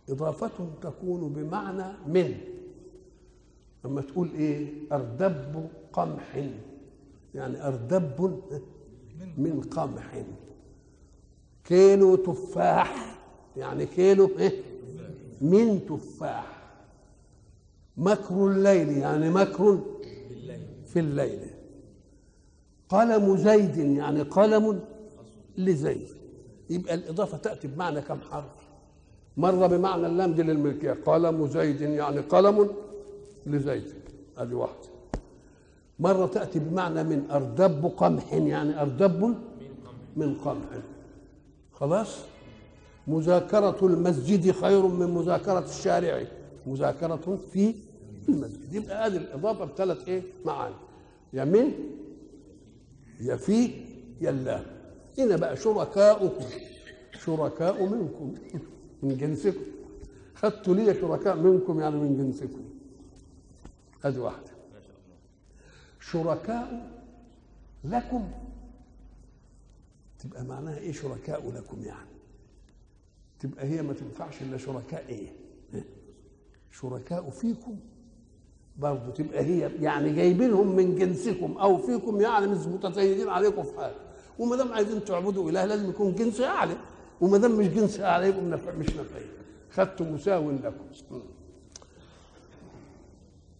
إضافة 0.08 0.50
تكون 0.82 1.32
بمعنى 1.32 1.92
من. 2.06 2.34
لما 3.84 4.00
تقول 4.00 4.30
إيه؟ 4.34 4.72
أردب 4.92 5.68
قمح. 5.92 6.48
يعني 7.34 7.66
أردب 7.66 8.40
من 9.36 9.60
قمح. 9.60 10.22
كيلو 11.64 12.16
تفاح. 12.16 13.18
يعني 13.56 13.86
كيلو 13.86 14.30
إيه؟ 14.38 14.62
من 15.40 15.86
تفاح. 15.88 16.60
مكر 17.96 18.46
الليل. 18.46 18.88
يعني 18.88 19.30
مكر 19.30 19.78
في 20.86 21.00
الليل. 21.00 21.49
قلم 22.90 23.36
زيد 23.36 23.76
يعني 23.76 24.22
قلم 24.22 24.80
لزيد. 25.58 26.08
يبقى 26.70 26.94
الإضافة 26.94 27.38
تأتي 27.38 27.68
بمعنى 27.68 28.00
كم 28.00 28.18
حرف؟ 28.30 28.44
مرة 29.36 29.66
بمعنى 29.66 30.06
اللام 30.06 30.34
دي 30.34 30.42
للملكية. 30.42 30.96
قلم 31.06 31.46
زيد 31.46 31.80
يعني 31.80 32.20
قلم 32.20 32.70
لزيد. 33.46 33.94
هذه 34.38 34.54
واحدة. 34.54 34.88
مرة 35.98 36.26
تأتي 36.26 36.58
بمعنى 36.58 37.04
من 37.04 37.30
أردب 37.30 37.92
قمح 37.96 38.32
يعني 38.32 38.82
أردب 38.82 39.34
من 40.16 40.34
قمح. 40.34 40.68
خلاص؟ 41.72 42.18
مذاكرة 43.06 43.78
المسجد 43.82 44.50
خير 44.50 44.86
من 44.86 45.14
مذاكرة 45.14 45.64
الشارع. 45.64 46.24
مذاكرة 46.66 47.38
في 47.52 47.74
المسجد. 48.28 48.74
يبقى 48.74 49.06
هذه 49.06 49.16
الإضافة 49.16 49.64
بثلاث 49.64 50.08
إيه؟ 50.08 50.22
معاني. 50.44 50.74
يا 51.32 51.44
من 51.44 51.72
يا 53.20 53.36
في 53.36 53.70
يا 54.20 54.30
الله 54.30 54.66
هنا 55.18 55.36
بقى 55.36 55.56
شركاؤكم 55.56 56.44
شركاء 57.24 57.86
منكم 57.86 58.34
من 59.02 59.16
جنسكم. 59.16 59.60
خدتوا 60.34 60.74
لي 60.74 60.94
شركاء 60.94 61.36
منكم 61.36 61.80
يعني 61.80 61.96
من 61.96 62.16
جنسكم. 62.16 62.64
هذه 64.04 64.18
واحدة. 64.18 64.50
شركاء 66.00 66.90
لكم. 67.84 68.30
تبقى 70.18 70.44
معناها 70.44 70.78
إيه 70.78 70.92
شركاء 70.92 71.50
لكم 71.50 71.82
يعني؟ 71.82 72.10
تبقى 73.40 73.66
هي 73.66 73.82
ما 73.82 73.92
تنفعش 73.92 74.42
إلا 74.42 74.58
شركاء 74.58 75.04
إيه؟ 75.08 75.32
شركاء 76.70 77.30
فيكم. 77.30 77.76
برضه 78.80 79.10
تبقى 79.12 79.40
هي 79.44 79.70
يعني 79.80 80.12
جايبينهم 80.12 80.76
من 80.76 80.94
جنسكم 80.94 81.58
أو 81.58 81.78
فيكم 81.78 82.20
يعني 82.20 82.46
مش 82.46 82.66
متزايدين 82.66 83.28
عليكم 83.28 83.62
في 83.62 83.76
حاجة. 83.76 83.94
وما 84.38 84.56
دام 84.56 84.72
عايزين 84.72 85.04
تعبدوا 85.04 85.50
إله 85.50 85.64
لازم 85.64 85.90
يكون 85.90 86.14
جنس 86.14 86.40
أعلى. 86.40 86.76
وما 87.20 87.38
دام 87.38 87.58
مش 87.58 87.66
جنس 87.68 88.00
أعلى 88.00 88.26
يبقوا 88.26 88.42
نفع 88.42 88.72
مش 88.72 88.96
نافعين 88.96 89.26
خدتم 89.70 90.14
مساو 90.14 90.50
لكم. 90.50 91.20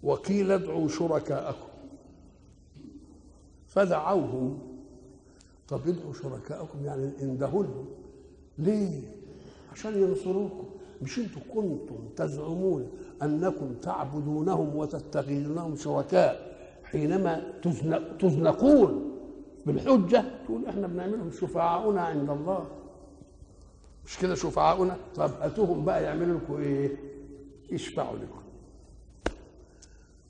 وقيل 0.02 0.50
ادعوا 0.50 0.88
شركاءكم. 0.88 1.68
فدعوهم. 3.68 4.58
طب 5.68 5.80
ادعوا 5.88 6.12
شركاءكم 6.12 6.84
يعني 6.84 7.12
اندهوا 7.22 7.62
لهم. 7.64 7.86
ليه؟ 8.58 9.00
عشان 9.72 10.02
ينصروكم. 10.02 10.64
مش 11.02 11.18
أنتم 11.18 11.40
كنتم 11.54 12.08
تزعمون. 12.16 12.90
أنكم 13.22 13.74
تعبدونهم 13.82 14.76
وتتخذونهم 14.76 15.76
شركاء 15.76 16.50
حينما 16.84 17.42
تزنق 17.62 18.16
تزنقون 18.18 19.10
بالحجة 19.66 20.24
تقول 20.44 20.66
إحنا 20.66 20.86
بنعملهم 20.86 21.30
شفعاؤنا 21.40 22.00
عند 22.00 22.30
الله. 22.30 22.64
مش 24.06 24.18
كده 24.18 24.34
شفعاؤنا؟ 24.34 24.96
طب 25.16 25.30
هاتوهم 25.40 25.84
بقى 25.84 26.02
يعملوا 26.02 26.38
لكم 26.38 26.56
إيه؟ 26.60 26.96
يشفعوا 27.70 28.16
لكم. 28.16 28.40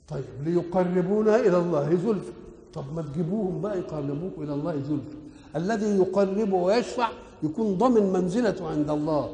طيب 0.07 0.23
ليقربونا 0.43 1.35
إلى 1.35 1.57
الله 1.57 1.95
زلفى 1.95 2.31
طب 2.73 2.83
ما 2.95 3.01
تجيبوهم 3.01 3.61
بقى 3.61 3.77
يقربوكم 3.79 4.43
إلى 4.43 4.53
الله 4.53 4.73
زلفى 4.75 5.15
الذي 5.55 5.97
يقرب 5.97 6.53
ويشفع 6.53 7.07
يكون 7.43 7.77
ضمن 7.77 8.13
منزلته 8.13 8.67
عند 8.69 8.89
الله. 8.89 9.33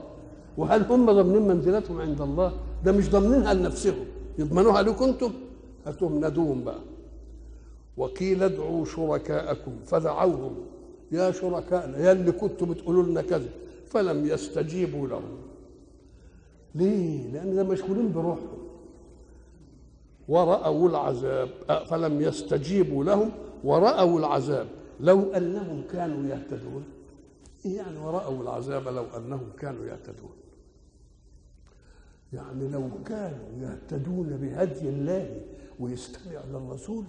وهل 0.58 0.84
هم 0.92 1.06
ضامنين 1.12 1.42
منزلتهم 1.48 2.02
عند 2.02 2.22
الله؟ 2.22 2.54
ده 2.86 2.92
مش 2.92 3.10
ضامنينها 3.10 3.54
لنفسهم 3.54 4.06
يضمنوها 4.38 4.82
لكم 4.82 5.06
أنتم؟ 5.06 5.32
هاتوهم 5.86 6.26
ندوهم 6.26 6.64
بقى. 6.64 6.80
وقيل 7.98 8.44
ادعوا 8.44 8.86
شركاءكم 8.86 9.72
فدعوهم. 9.86 10.56
يا 11.12 11.32
شركائنا 11.32 11.98
يا 11.98 12.12
اللي 12.12 12.32
كنتوا 12.32 12.68
بتقولوا 12.68 13.04
لنا 13.04 13.22
كذا 13.22 13.50
فلم 13.86 14.26
يستجيبوا 14.26 15.08
لهم. 15.08 15.38
ليه؟ 16.76 17.32
لأن 17.32 17.56
ده 17.56 17.64
مشغولين 17.64 18.12
بروحهم. 18.12 18.58
ورأوا 20.28 20.90
العذاب 20.90 21.50
فلم 21.90 22.22
يستجيبوا 22.22 23.04
لهم 23.04 23.32
ورأوا 23.64 24.20
العذاب. 24.20 24.68
لو 25.00 25.22
أنهم 25.34 25.84
كانوا 25.92 26.30
يهتدون 26.30 26.84
إيه 27.66 27.78
يعني 27.78 28.00
ورأوا 28.00 28.42
العذاب 28.44 28.88
لو 28.88 29.06
أنهم 29.18 29.48
كانوا 29.60 29.86
يهتدون؟ 29.86 30.32
يعني 32.34 32.68
لو 32.68 32.90
كانوا 33.06 33.48
يهتدون 33.62 34.38
بهدي 34.42 34.90
الله 34.90 35.42
ويستمعوا 35.80 36.46
للرسول 36.52 37.04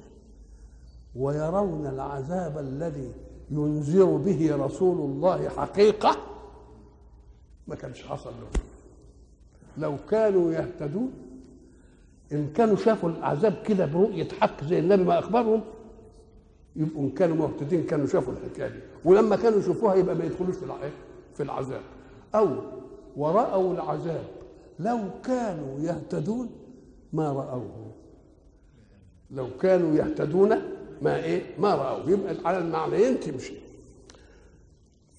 ويرون 1.17 1.87
العذاب 1.87 2.59
الذي 2.59 3.13
ينذر 3.51 4.17
به 4.17 4.57
رسول 4.67 4.99
الله 5.11 5.49
حقيقة 5.49 6.17
ما 7.69 7.75
كانش 7.75 8.03
حصل 8.03 8.31
لهم 8.31 8.65
لو 9.79 9.97
كانوا 10.11 10.53
يهتدون 10.53 11.13
إن 12.33 12.53
كانوا 12.53 12.77
شافوا 12.77 13.09
العذاب 13.11 13.63
كده 13.67 13.87
برؤية 13.87 14.29
حق 14.41 14.65
زي 14.65 14.79
النبي 14.79 15.05
ما 15.05 15.19
أخبرهم 15.19 15.61
يبقوا 16.77 17.03
إن 17.03 17.11
كانوا 17.11 17.37
مهتدين 17.37 17.85
كانوا 17.87 18.07
شافوا 18.07 18.33
الحكاية 18.33 18.69
دي. 18.69 18.79
ولما 19.05 19.37
كانوا 19.37 19.59
يشوفوها 19.59 19.95
يبقى 19.95 20.15
ما 20.15 20.25
يدخلوش 20.25 20.57
في 21.35 21.43
العذاب. 21.43 21.81
أو 22.35 22.49
ورأوا 23.17 23.75
العذاب 23.75 24.25
لو 24.79 24.99
كانوا 25.25 25.81
يهتدون 25.81 26.51
ما 27.13 27.33
رأوه. 27.33 27.93
لو 29.31 29.47
كانوا 29.61 29.97
يهتدون 29.97 30.57
ما 31.03 31.17
إيه؟ 31.17 31.43
ما 31.59 31.75
رأوه. 31.75 32.11
يبقى 32.11 32.35
على 32.45 32.59
المعنيين 32.59 33.21
تمشي 33.21 33.55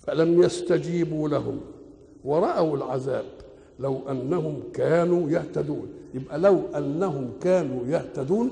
فلم 0.02 0.44
يستجيبوا 0.44 1.30
لهم 1.30 1.62
ورأوا 2.26 2.78
العذاب. 2.78 3.26
لو 3.80 4.02
أنهم 4.12 4.64
كانوا 4.74 5.30
يهتدون. 5.30 5.88
يبقى 6.14 6.40
لو 6.40 6.62
أنهم 6.78 7.32
كانوا 7.42 7.88
يهتدون 7.88 8.52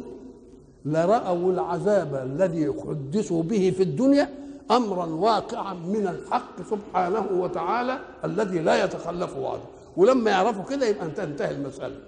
لرأوا 0.85 1.51
العذاب 1.51 2.15
الذي 2.15 2.73
حدثوا 2.87 3.43
به 3.43 3.73
في 3.77 3.83
الدنيا 3.83 4.29
أمرا 4.71 5.05
واقعا 5.05 5.73
من 5.73 6.07
الحق 6.07 6.69
سبحانه 6.69 7.27
وتعالى 7.31 7.99
الذي 8.25 8.59
لا 8.59 8.83
يتخلف 8.83 9.37
وعده. 9.37 9.76
ولما 9.97 10.31
يعرفوا 10.31 10.63
كده 10.75 10.85
يبقى 10.87 11.09
تنتهي 11.11 11.51
المسألة. 11.51 11.99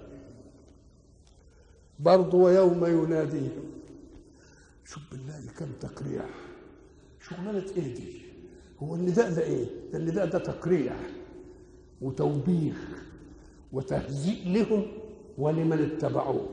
برضه 1.98 2.38
ويوم 2.38 2.86
يناديهم 2.86 3.64
شوف 4.84 5.02
بالله 5.12 5.40
كم 5.58 5.66
تقريع. 5.80 6.22
شغلانة 7.20 7.64
إيه 7.76 7.94
دي؟ 7.94 8.22
هو 8.82 8.94
النداء 8.94 9.30
ده 9.30 9.42
إيه؟ 9.42 9.66
النداء 9.94 10.26
ده 10.26 10.38
تقريع 10.38 10.92
وتوبيخ 12.02 12.76
وتهزيء 13.72 14.42
لهم 14.46 14.86
ولمن 15.38 15.90
اتبعوه. 15.92 16.48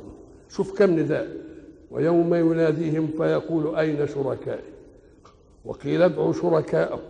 شوف 0.49 0.77
كم 0.77 0.99
نداء. 0.99 1.37
ويوم 1.91 2.35
يناديهم 2.35 3.07
فيقول 3.17 3.75
أين 3.75 4.07
شركائي؟ 4.07 4.73
وقيل 5.65 6.01
ادعوا 6.01 6.33
شركاءهم 6.33 7.01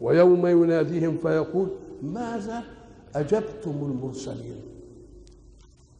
ويوم 0.00 0.46
يناديهم 0.46 1.18
فيقول 1.18 1.68
ماذا؟ 2.02 2.75
أجبتم 3.20 3.70
المرسلين. 3.70 4.60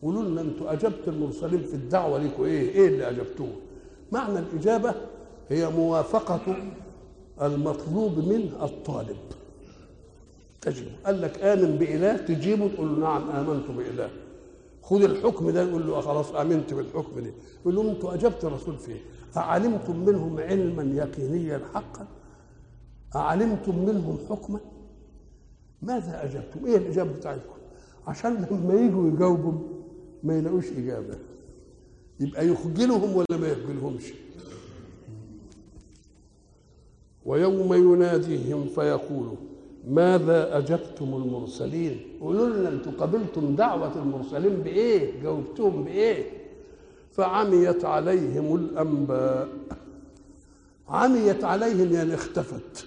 قولوا 0.02 0.22
لنا 0.22 0.40
أنتوا 0.40 0.72
أجبت 0.72 1.08
المرسلين 1.08 1.62
في 1.62 1.74
الدعوة 1.74 2.18
لكم 2.18 2.42
إيه 2.44 2.68
إيه 2.70 2.88
اللي 2.88 3.08
أجبتوه؟ 3.10 3.52
معنى 4.12 4.38
الإجابة 4.38 4.94
هي 5.48 5.70
موافقة 5.70 6.56
المطلوب 7.42 8.18
منه 8.18 8.64
الطالب. 8.64 9.16
تجب 10.60 10.86
قال 11.06 11.20
لك 11.22 11.42
آمن 11.42 11.76
بإله. 11.78 12.16
تجيبه 12.16 12.68
تقول 12.68 12.88
له 12.88 12.98
نعم 13.00 13.30
آمنت 13.30 13.70
بإله. 13.70 14.10
خذ 14.82 15.02
الحكم 15.02 15.50
ده. 15.50 15.62
يقول 15.62 15.86
له 15.86 16.00
خلاص 16.00 16.34
آمنت 16.34 16.74
بالحكم 16.74 17.20
ده 17.20 17.30
يقول 17.62 17.74
له 17.76 17.90
أنتوا 17.90 18.14
أجبت 18.14 18.44
الرسول 18.44 18.78
فيه 18.78 19.00
أعلمتم 19.36 19.96
منهم 20.04 20.38
علما 20.40 20.82
يقينيا 21.02 21.60
حقا؟ 21.74 22.06
أعلمتم 23.16 23.78
منهم 23.84 24.18
حكما؟ 24.30 24.60
ماذا 25.82 26.24
أجبتم؟ 26.24 26.66
إيه 26.66 26.76
الإجابة 26.76 27.12
بتاعتكم؟ 27.12 27.56
عشان 28.06 28.46
لما 28.50 28.74
يجوا 28.74 29.08
يجاوبوا 29.08 29.52
ما 30.22 30.38
يلاقوش 30.38 30.64
إجابة. 30.72 31.14
يبقى 32.20 32.48
يخجلهم 32.48 33.16
ولا 33.16 33.40
ما 33.40 33.48
يخجلهمش؟ 33.48 34.12
ويوم 37.24 37.74
يناديهم 37.74 38.66
فيقول 38.66 39.34
ماذا 39.88 40.58
أجبتم 40.58 41.04
المرسلين؟ 41.14 42.00
قولوا 42.20 42.48
لنا 42.48 42.68
أنتم 42.68 42.90
قبلتم 42.90 43.56
دعوة 43.56 44.02
المرسلين 44.02 44.56
بإيه؟ 44.56 45.22
جاوبتهم 45.22 45.84
بإيه؟ 45.84 46.24
فعميت 47.12 47.84
عليهم 47.84 48.54
الأنباء. 48.56 49.48
عميت 50.88 51.44
عليهم 51.44 51.92
يعني 51.92 52.14
اختفت. 52.14 52.86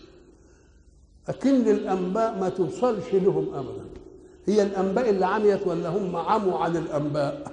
أكن 1.29 1.69
الأنباء 1.69 2.39
ما 2.39 2.49
توصلش 2.49 3.13
لهم 3.13 3.53
أبدا. 3.53 3.85
هي 4.45 4.63
الأنباء 4.63 5.09
اللي 5.09 5.25
عميت 5.25 5.67
ولا 5.67 5.89
هم 5.89 6.15
عموا 6.15 6.59
عن 6.59 6.77
الأنباء؟ 6.77 7.51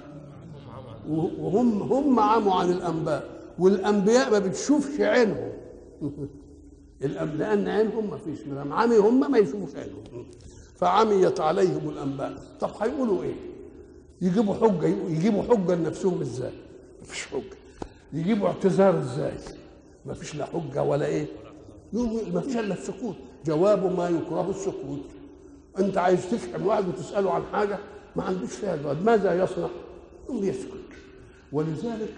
وهم 1.09 1.81
هم 1.93 2.19
عموا 2.19 2.53
عن 2.53 2.71
الأنباء. 2.71 3.29
والأنبياء 3.59 4.31
ما 4.31 4.39
بتشوفش 4.39 5.01
عينهم. 5.01 5.51
لأن 7.37 7.67
عينهم 7.67 8.09
ما 8.09 8.17
فيش. 8.17 8.39
من 8.47 8.71
عمي 8.73 8.97
هم 8.97 9.31
ما 9.31 9.37
يشوفوش 9.37 9.75
عينهم. 9.75 10.25
فعميت 10.75 11.39
عليهم 11.39 11.89
الأنباء. 11.89 12.33
طب 12.59 12.69
هيقولوا 12.81 13.23
إيه؟ 13.23 13.35
يجيبوا 14.21 14.53
حجة 14.53 14.87
يجيبوا 14.87 15.43
حجة 15.43 15.75
لنفسهم 15.75 16.21
إزاي؟ 16.21 16.51
ما 16.99 17.05
فيش 17.05 17.25
حجة. 17.25 17.57
يجيبوا 18.13 18.47
اعتذار 18.47 18.99
إزاي؟ 18.99 19.33
ما 20.05 20.13
فيش 20.13 20.35
لا 20.35 20.45
حجة 20.45 20.83
ولا 20.83 21.05
إيه؟ 21.05 21.25
ما 22.33 22.41
فيش 22.41 22.57
إلا 22.57 22.73
السكوت. 22.73 23.15
جواب 23.47 23.97
ما 23.97 24.09
يكره 24.09 24.49
السكوت. 24.49 25.05
أنت 25.79 25.97
عايز 25.97 26.31
تفهم 26.31 26.67
واحد 26.67 26.87
وتسأله 26.87 27.33
عن 27.33 27.43
حاجة 27.51 27.79
ما 28.15 28.23
عندوش 28.23 28.51
فيها 28.51 28.75
جواب. 28.75 29.05
ماذا 29.05 29.43
يصنع؟ 29.43 29.67
يسكت. 30.29 30.73
ولذلك 31.51 32.13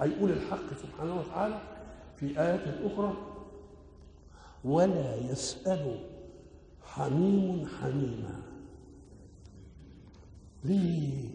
هيقول 0.00 0.30
الحق 0.30 0.66
سبحانه 0.82 1.20
وتعالى 1.20 1.58
في 2.16 2.40
آيات 2.40 2.60
أخرى 2.84 3.12
ولا 4.64 5.16
يسأل 5.30 5.98
حميم 6.82 7.66
حميما. 7.80 8.42
ليه؟ 10.64 11.28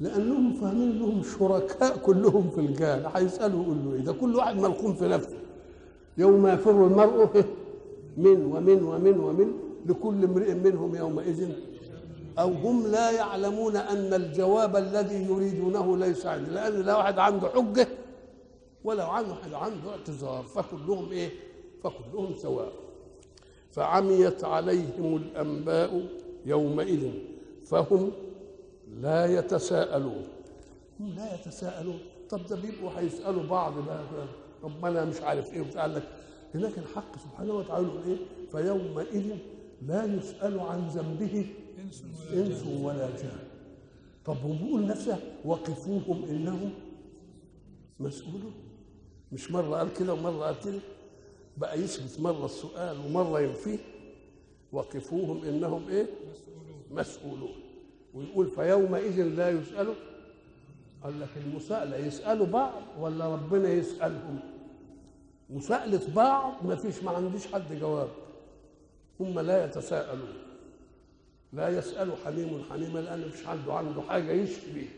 لأنهم 0.00 0.52
فاهمين 0.52 0.98
لهم 0.98 1.22
شركاء 1.38 1.96
كلهم 1.96 2.50
في 2.50 2.60
الجهل. 2.60 3.06
هيسألوا 3.14 3.62
يقول 3.62 3.84
له 3.84 3.94
إيه؟ 3.94 4.00
ده 4.00 4.12
كل 4.12 4.36
واحد 4.36 4.56
ملقوم 4.56 4.94
في 4.94 5.08
نفسه. 5.08 5.38
يوم 6.18 6.46
يفر 6.46 6.86
المرء 6.86 7.44
من 8.16 8.44
ومن 8.44 8.82
ومن 8.82 9.18
ومن 9.18 9.52
لكل 9.86 10.24
امرئ 10.24 10.54
منهم 10.54 10.96
يومئذ. 10.96 11.48
أو 12.38 12.52
هم 12.52 12.86
لا 12.86 13.10
يعلمون 13.10 13.76
أن 13.76 14.14
الجواب 14.14 14.76
الذي 14.76 15.24
يريدونه 15.24 15.96
ليس 15.96 16.26
عنده 16.26 16.52
لأن 16.52 16.72
لا 16.82 16.96
واحد 16.96 17.18
عنده 17.18 17.48
حجة 17.48 17.88
ولا 18.84 19.04
عنده 19.04 19.30
واحد 19.30 19.52
عنده 19.52 19.90
اعتذار 19.90 20.42
فكلهم 20.42 21.10
إيه؟ 21.12 21.30
فكلهم 21.84 22.34
سواء 22.34 22.72
فعميت 23.70 24.44
عليهم 24.44 25.16
الأنباء 25.16 26.06
يومئذ 26.46 27.10
فهم 27.64 28.12
لا 29.00 29.26
يتساءلون. 29.38 30.24
هم 31.00 31.14
لا 31.16 31.34
يتساءلون. 31.34 31.98
طب 32.30 32.46
ده 32.46 32.56
بيبقوا 32.56 32.90
هيسألوا 32.98 33.42
بعض 33.42 33.72
بقى 33.86 34.00
أنا 34.84 35.04
مش 35.04 35.20
عارف 35.20 35.52
إيه؟ 35.54 35.60
وقال 35.60 35.94
لك 35.94 36.02
هناك 36.56 36.78
الحق 36.78 37.18
سبحانه 37.18 37.54
وتعالى 37.54 37.86
يقول 37.86 38.02
إيه؟ 38.08 38.16
فيومئذ 38.52 39.36
لا 39.82 40.04
يسأل 40.04 40.60
عن 40.60 40.88
ذنبه 40.88 41.46
إنس 42.32 42.66
ولا 42.82 43.10
جان. 43.10 43.38
طب 44.24 44.36
هو 44.36 44.52
بيقول 44.52 44.86
نفسه 44.86 45.18
وقفوهم 45.44 46.24
انهم 46.24 46.70
مسؤولون 48.00 48.52
مش 49.32 49.50
مرة 49.50 49.76
قال 49.76 49.92
كده 49.94 50.12
ومرة 50.14 50.44
قال 50.44 50.56
كده. 50.64 50.78
بقى 51.56 51.80
يثبت 51.80 52.20
مرة 52.20 52.44
السؤال 52.46 52.98
ومرة 52.98 53.40
ينفيه. 53.40 53.78
وقفوهم 54.72 55.44
إنهم 55.44 55.88
إيه؟ 55.88 56.06
مسؤولون. 56.90 57.54
ويقول 58.14 58.50
فيومئذ 58.50 59.22
لا 59.22 59.50
يسألوا 59.50 59.94
قال 61.04 61.20
لك 61.20 61.28
المساءلة 61.46 61.96
يسألوا 61.96 62.46
بعض 62.46 62.82
ولا 63.00 63.34
ربنا 63.34 63.68
يسألهم. 63.68 64.38
مساءلة 65.50 66.14
بعض 66.14 66.66
ما 66.66 66.76
فيش 66.76 67.02
ما 67.02 67.10
عنديش 67.10 67.46
حد 67.46 67.72
جواب. 67.80 68.08
هم 69.20 69.40
لا 69.40 69.64
يتساءلون. 69.64 70.34
لا 71.52 71.68
يسأل 71.68 72.12
حميم 72.24 72.62
حميما 72.70 72.98
لأن 72.98 73.28
مفيش 73.28 73.46
عنده 73.46 73.72
عنده 73.74 74.02
حاجة 74.02 74.32
يشفي 74.32 74.72
بيها. 74.72 74.92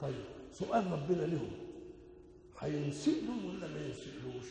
طيب 0.00 0.24
سؤال 0.52 0.92
ربنا 0.92 1.22
لهم. 1.22 1.50
هينسئله 2.58 3.32
ولا 3.48 3.68
ما 3.68 3.86
ينسئلوش 3.86 4.48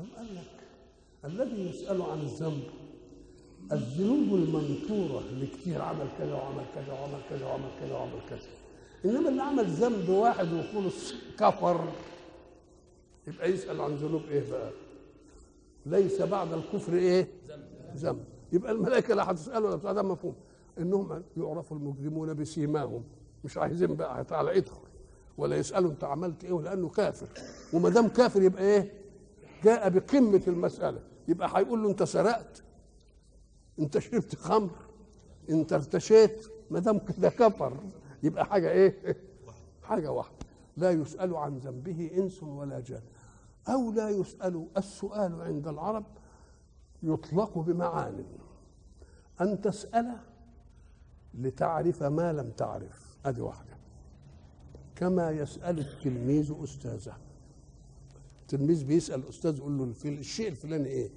أم 0.00 0.06
قال 0.16 0.34
لك 0.34 0.66
الذي 1.24 1.70
يسأل 1.70 2.02
عن 2.02 2.20
الذنب 2.20 2.62
الذنوب 3.72 4.34
المنثورة 4.34 5.20
اللي 5.20 5.46
كتير 5.46 5.82
عمل 5.82 6.06
كذا 6.18 6.34
وعمل 6.34 6.64
كذا 6.74 6.92
وعمل 6.92 7.20
كذا 7.30 7.46
وعمل 7.46 7.68
كذا 7.80 7.94
وعمل 7.94 8.20
كذا. 8.30 8.48
إنما 9.04 9.28
اللي 9.28 9.42
عمل 9.42 9.64
ذنب 9.64 10.08
واحد 10.08 10.52
وخلص 10.52 11.14
كفر. 11.38 11.88
يبقى 13.26 13.50
يسأل 13.50 13.80
عن 13.80 13.94
ذنوب 13.94 14.22
إيه 14.30 14.50
بقى؟ 14.50 14.70
ليس 15.86 16.22
بعد 16.22 16.52
الكفر 16.52 16.92
إيه؟ 16.94 17.28
ذنب. 17.96 18.24
يبقى 18.52 18.72
الملائكة 18.72 19.14
لا 19.14 19.30
هتسأله 19.30 19.66
ولا 19.66 19.76
بتاع 19.76 19.92
ده 19.92 20.02
مفهوم. 20.02 20.34
إنهم 20.78 21.22
يعرفوا 21.36 21.76
المجرمون 21.76 22.34
بسيماهم. 22.34 23.04
مش 23.44 23.58
عايزين 23.58 23.94
بقى 23.96 24.24
تعالى 24.24 24.56
ادخل 24.58 24.80
ولا 25.38 25.56
يسألوا 25.56 25.90
أنت 25.90 26.04
عملت 26.04 26.44
إيه؟ 26.44 26.60
لأنه 26.60 26.88
كافر. 26.88 27.28
وما 27.72 27.88
دام 27.88 28.08
كافر 28.08 28.42
يبقى 28.42 28.62
إيه؟ 28.62 28.92
جاء 29.64 29.88
بقمة 29.88 30.42
المسألة. 30.48 31.00
يبقى 31.28 31.50
هيقول 31.54 31.82
له 31.82 31.90
أنت 31.90 32.02
سرقت. 32.02 32.62
أنت 33.78 33.98
شربت 33.98 34.34
خمر. 34.34 34.70
أنت 35.50 35.72
ارتشيت. 35.72 36.46
ما 36.70 36.78
دام 36.78 36.98
كده 36.98 37.28
كفر. 37.28 37.72
يبقى 38.22 38.46
حاجة 38.46 38.70
إيه؟ 38.70 39.16
حاجة 39.82 40.10
واحدة. 40.12 40.36
لا 40.76 40.90
يسأل 40.90 41.36
عن 41.36 41.58
ذنبه 41.58 42.10
إنس 42.16 42.42
ولا 42.42 42.80
جان. 42.80 43.02
أو 43.68 43.92
لا 43.92 44.10
يسأل 44.10 44.66
السؤال 44.76 45.42
عند 45.42 45.68
العرب 45.68 46.04
يطلق 47.02 47.58
بمعان 47.58 48.24
أن 49.40 49.60
تسأل 49.60 50.16
لتعرف 51.34 52.02
ما 52.02 52.32
لم 52.32 52.50
تعرف. 52.50 53.16
هذه 53.26 53.40
واحدة. 53.40 53.76
كما 54.96 55.30
يسأل 55.30 55.78
التلميذ 55.78 56.54
أستاذه. 56.62 57.16
التلميذ 58.42 58.84
بيسأل 58.84 59.28
أستاذ 59.28 59.58
يقول 59.58 59.78
له 59.78 59.92
في 59.92 60.08
الشيء 60.08 60.48
الفلاني 60.48 60.88
إيه؟ 60.88 61.10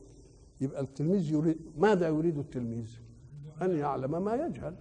يبقى 0.61 0.81
التلميذ 0.81 1.31
يريد 1.31 1.57
ماذا 1.77 2.07
يريد 2.07 2.37
التلميذ؟ 2.37 2.89
أن 3.61 3.77
يعلم 3.77 4.23
ما 4.23 4.35
يجهل. 4.35 4.75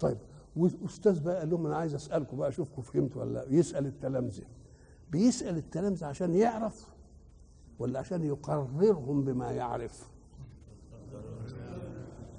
طيب 0.00 0.18
والاستاذ 0.56 1.24
بقى 1.24 1.38
قال 1.38 1.50
لهم 1.50 1.66
أنا 1.66 1.76
عايز 1.76 1.94
أسألكم 1.94 2.36
بقى 2.36 2.48
أشوفكم 2.48 2.82
فهمتوا 2.82 3.22
ولا 3.22 3.32
لأ؟ 3.32 3.44
يسأل 3.48 3.86
التلامذة. 3.86 4.44
بيسأل 5.10 5.56
التلامذه 5.56 6.06
عشان 6.06 6.34
يعرف 6.34 6.88
ولا 7.78 7.98
عشان 7.98 8.24
يقررهم 8.24 9.24
بما 9.24 9.50
يعرف؟ 9.52 10.08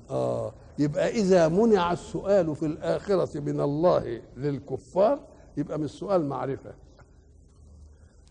آه 0.10 0.54
يبقى 0.80 1.10
إذا 1.10 1.48
منع 1.48 1.92
السؤال 1.92 2.56
في 2.56 2.66
الآخرة 2.66 3.40
من 3.40 3.62
الله 3.62 4.22
للكفار 4.38 5.20
يبقى 5.58 5.80
مش 5.80 5.90
سؤال 5.90 6.26
معرفة. 6.26 6.74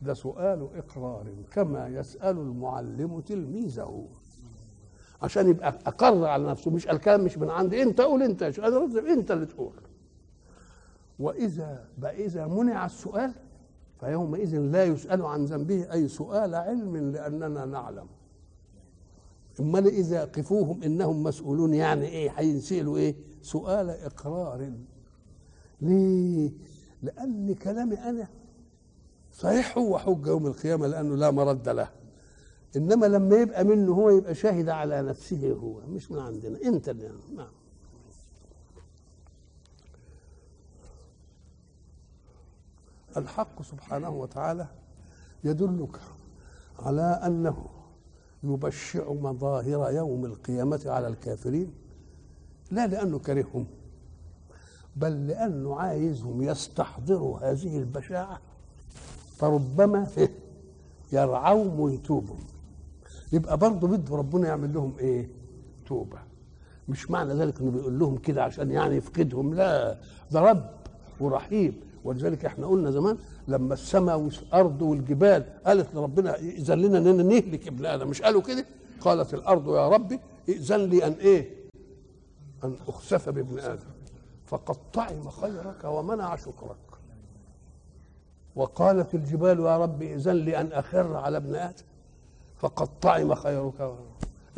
ده 0.02 0.14
سؤال 0.14 0.68
إقرار 0.74 1.26
كما 1.52 1.88
يسأل 1.88 2.36
المعلم 2.38 3.20
تلميذه. 3.20 4.06
عشان 5.22 5.48
يبقى 5.48 5.68
أقر 5.86 6.24
على 6.24 6.44
نفسه 6.50 6.70
مش 6.70 6.88
الكلام 6.88 7.24
مش 7.24 7.38
من 7.38 7.50
عندي 7.50 7.82
أنت 7.82 8.00
قول 8.00 8.22
أنت 8.22 8.42
أنا 8.42 8.84
أنت 9.12 9.30
اللي 9.30 9.46
تقول. 9.46 9.72
وإذا 11.18 11.88
بقى 11.98 12.24
إذا 12.24 12.46
منع 12.46 12.86
السؤال 12.86 13.32
فيومئذ 14.00 14.58
لا 14.58 14.84
يسأل 14.84 15.22
عن 15.22 15.44
ذنبه 15.44 15.92
أي 15.92 16.08
سؤال 16.08 16.54
علم 16.54 16.96
لأننا 16.96 17.64
نعلم. 17.64 18.06
أمال 19.60 19.86
إذا 19.86 20.24
قفوهم 20.24 20.82
إنهم 20.82 21.22
مسؤولون 21.22 21.74
يعني 21.74 22.06
إيه؟ 22.06 22.30
هينسألوا 22.30 22.96
إيه؟ 22.96 23.16
سؤال 23.42 23.90
إقرار. 23.90 24.72
ليه؟ 25.80 26.50
لأن 27.02 27.54
كلامي 27.54 27.94
أنا 27.94 28.28
صحيح 29.32 29.78
هو 29.78 29.98
حجه 29.98 30.28
يوم 30.28 30.46
القيامة 30.46 30.86
لأنه 30.86 31.16
لا 31.16 31.30
مرد 31.30 31.68
له. 31.68 31.88
إنما 32.76 33.06
لما 33.06 33.36
يبقى 33.36 33.64
منه 33.64 33.92
هو 33.92 34.10
يبقى 34.10 34.34
شاهد 34.34 34.68
على 34.68 35.02
نفسه 35.02 35.52
هو 35.52 35.80
مش 35.86 36.10
من 36.10 36.18
عندنا 36.18 36.58
اللي 36.58 37.12
نعم. 37.36 37.48
الحق 43.18 43.62
سبحانه 43.62 44.10
وتعالى 44.10 44.66
يدلك 45.44 45.96
على 46.78 47.02
أنه 47.26 47.66
يبشع 48.42 49.12
مظاهر 49.12 49.90
يوم 49.94 50.24
القيامة 50.24 50.82
على 50.86 51.08
الكافرين 51.08 51.72
لا 52.70 52.86
لأنه 52.86 53.18
كرههم 53.18 53.66
بل 54.96 55.26
لأنه 55.26 55.76
عايزهم 55.80 56.42
يستحضروا 56.42 57.38
هذه 57.38 57.78
البشاعة. 57.78 58.40
فربما 59.36 60.06
يرعوهم 61.12 61.80
ويتوبوا 61.80 62.36
يبقى 63.32 63.56
برضه 63.58 63.88
بده 63.88 64.16
ربنا 64.16 64.48
يعمل 64.48 64.74
لهم 64.74 64.92
إيه؟ 64.98 65.28
توبة. 65.86 66.18
مش 66.88 67.10
معنى 67.10 67.34
ذلك 67.34 67.60
إنه 67.60 67.70
بيقول 67.70 67.98
لهم 67.98 68.16
كده 68.16 68.44
عشان 68.44 68.70
يعني 68.70 68.96
يفقدهم 68.96 69.54
لا 69.54 69.98
ده 70.30 70.40
رب 70.40 70.70
ورحيم. 71.20 71.80
ولذلك 72.08 72.44
إحنا 72.44 72.66
قلنا 72.66 72.90
زمان 72.90 73.18
لما 73.48 73.74
السماء 73.74 74.18
والأرض 74.18 74.82
والجبال 74.82 75.44
قالت 75.66 75.94
لربنا 75.94 76.34
ائذن 76.34 76.78
لنا 76.78 76.98
اننا 76.98 77.22
نهلك 77.22 77.68
ابن 77.68 77.86
آدم. 77.86 78.08
مش 78.08 78.22
قالوا 78.22 78.42
كده؟ 78.42 78.66
قالت 79.00 79.34
الأرض 79.34 79.68
يا 79.74 79.88
ربي 79.88 80.20
ائذن 80.48 80.80
لي 80.80 81.06
ان 81.06 81.12
إيه؟ 81.12 81.50
أن 82.64 82.76
أخسف 82.88 83.28
بابن 83.28 83.58
آدم. 83.58 83.88
فقد 84.46 84.76
طعم 84.92 85.28
خيرك 85.30 85.84
ومنع 85.84 86.36
شكرك. 86.36 86.76
وقالت 88.56 89.14
الجبال 89.14 89.60
يا 89.60 89.78
رب 89.78 90.02
ائذن 90.02 90.32
لي 90.36 90.60
أن 90.60 90.72
أخر 90.72 91.16
على 91.16 91.36
ابن 91.36 91.54
آدم. 91.54 91.84
فقد 92.58 92.88
طعم 93.00 93.34
خيرك. 93.34 93.94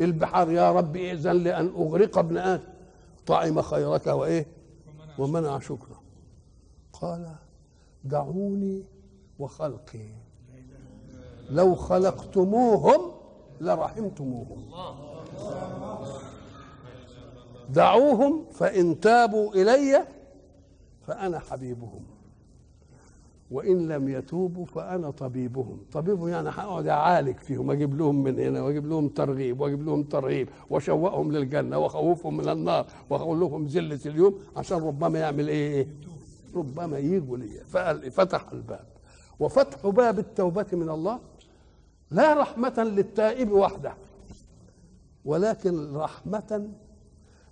البحار 0.01 0.51
يا 0.51 0.71
رب 0.71 0.95
ائذن 0.95 1.31
لي 1.31 1.57
أن 1.57 1.67
أغرق 1.67 2.17
ابن 2.17 2.37
آدم. 2.37 2.63
طعم 3.27 3.61
خيرك 3.61 4.07
وإيه؟ 4.07 4.45
ومنع 5.17 5.59
شكره. 5.59 6.00
قال 7.01 7.35
دعوني 8.03 8.83
وخلقي. 9.39 10.09
لو 11.49 11.75
خلقتموهم 11.75 13.11
لرحمتموهم. 13.61 14.63
دعوهم 17.69 18.45
فإن 18.51 18.99
تابوا 18.99 19.53
إلي 19.53 20.07
فأنا 21.07 21.39
حبيبهم. 21.39 22.03
وإن 23.51 23.87
لم 23.87 24.09
يتوبوا 24.09 24.65
فأنا 24.65 25.11
طبيبهم. 25.11 25.77
طبيبهم 25.91 26.27
يعني 26.27 26.49
هقعد 26.49 26.87
أعالج 26.87 27.37
فيهم 27.37 27.71
أجيب 27.71 27.97
لهم 27.97 28.23
من 28.23 28.39
هنا 28.39 28.61
وأجيب 28.61 28.85
لهم 28.85 29.07
ترغيب 29.07 29.61
وأجيب 29.61 29.85
لهم 29.85 30.03
ترهيب 30.03 30.49
وأشوقهم 30.69 31.31
للجنة 31.31 31.77
وأخوفهم 31.77 32.37
من 32.37 32.49
النار 32.49 32.85
وأقول 33.09 33.39
لهم 33.39 33.65
ذلة 33.65 33.99
اليوم 34.05 34.39
عشان 34.57 34.77
ربما 34.77 35.19
يعمل 35.19 35.47
إيه؟ 35.47 35.87
ربما 36.55 36.97
يجوا 36.97 37.37
لي. 37.37 37.63
فتح 38.11 38.51
الباب. 38.51 38.85
وفتح 39.39 39.87
باب 39.87 40.19
التوبة 40.19 40.65
من 40.73 40.89
الله 40.89 41.19
لا 42.11 42.33
رحمة 42.33 42.73
للتائب 42.95 43.51
وحده 43.51 43.93
ولكن 45.25 45.93
رحمة 45.95 46.69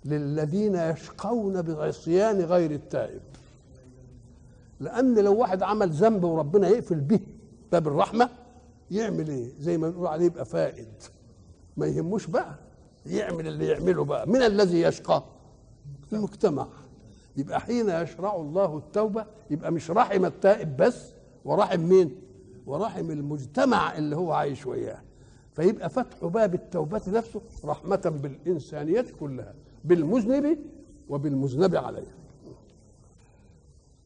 للذين 0.04 0.74
يشقون 0.74 1.62
بعصيان 1.62 2.40
غير 2.40 2.70
التائب. 2.70 3.20
لأن 4.80 5.18
لو 5.18 5.34
واحد 5.36 5.62
عمل 5.62 5.90
ذنب 5.90 6.24
وربنا 6.24 6.68
يقفل 6.68 7.00
به 7.00 7.20
باب 7.72 7.88
الرحمة 7.88 8.28
يعمل 8.90 9.28
إيه؟ 9.28 9.52
زي 9.58 9.78
ما 9.78 9.88
بنقول 9.90 10.06
عليه 10.06 10.24
يبقى 10.26 10.44
فائد. 10.44 10.88
ما 11.76 11.86
يهموش 11.86 12.26
بقى 12.26 12.54
يعمل 13.06 13.46
اللي 13.46 13.66
يعمله 13.66 14.04
بقى. 14.04 14.28
من 14.28 14.42
الذي 14.42 14.80
يشقى؟ 14.80 15.22
المجتمع. 16.12 16.66
يبقى 17.40 17.60
حين 17.60 17.88
يشرع 17.90 18.36
الله 18.36 18.76
التوبة 18.78 19.26
يبقى 19.50 19.72
مش 19.72 19.90
رحم 19.90 20.24
التائب 20.24 20.76
بس 20.76 21.12
ورحم 21.44 21.80
مين؟ 21.80 22.16
ورحم 22.66 23.10
المجتمع 23.10 23.98
اللي 23.98 24.16
هو 24.16 24.32
عايش 24.32 24.66
وياه. 24.66 25.00
فيبقى 25.52 25.90
فتح 25.90 26.24
باب 26.24 26.54
التوبة 26.54 27.02
نفسه 27.08 27.40
رحمة 27.64 28.18
بالإنسانية 28.22 29.06
كلها 29.20 29.54
بالمذنب 29.84 30.58
وبالمذنب 31.08 31.76
عليه. 31.76 32.14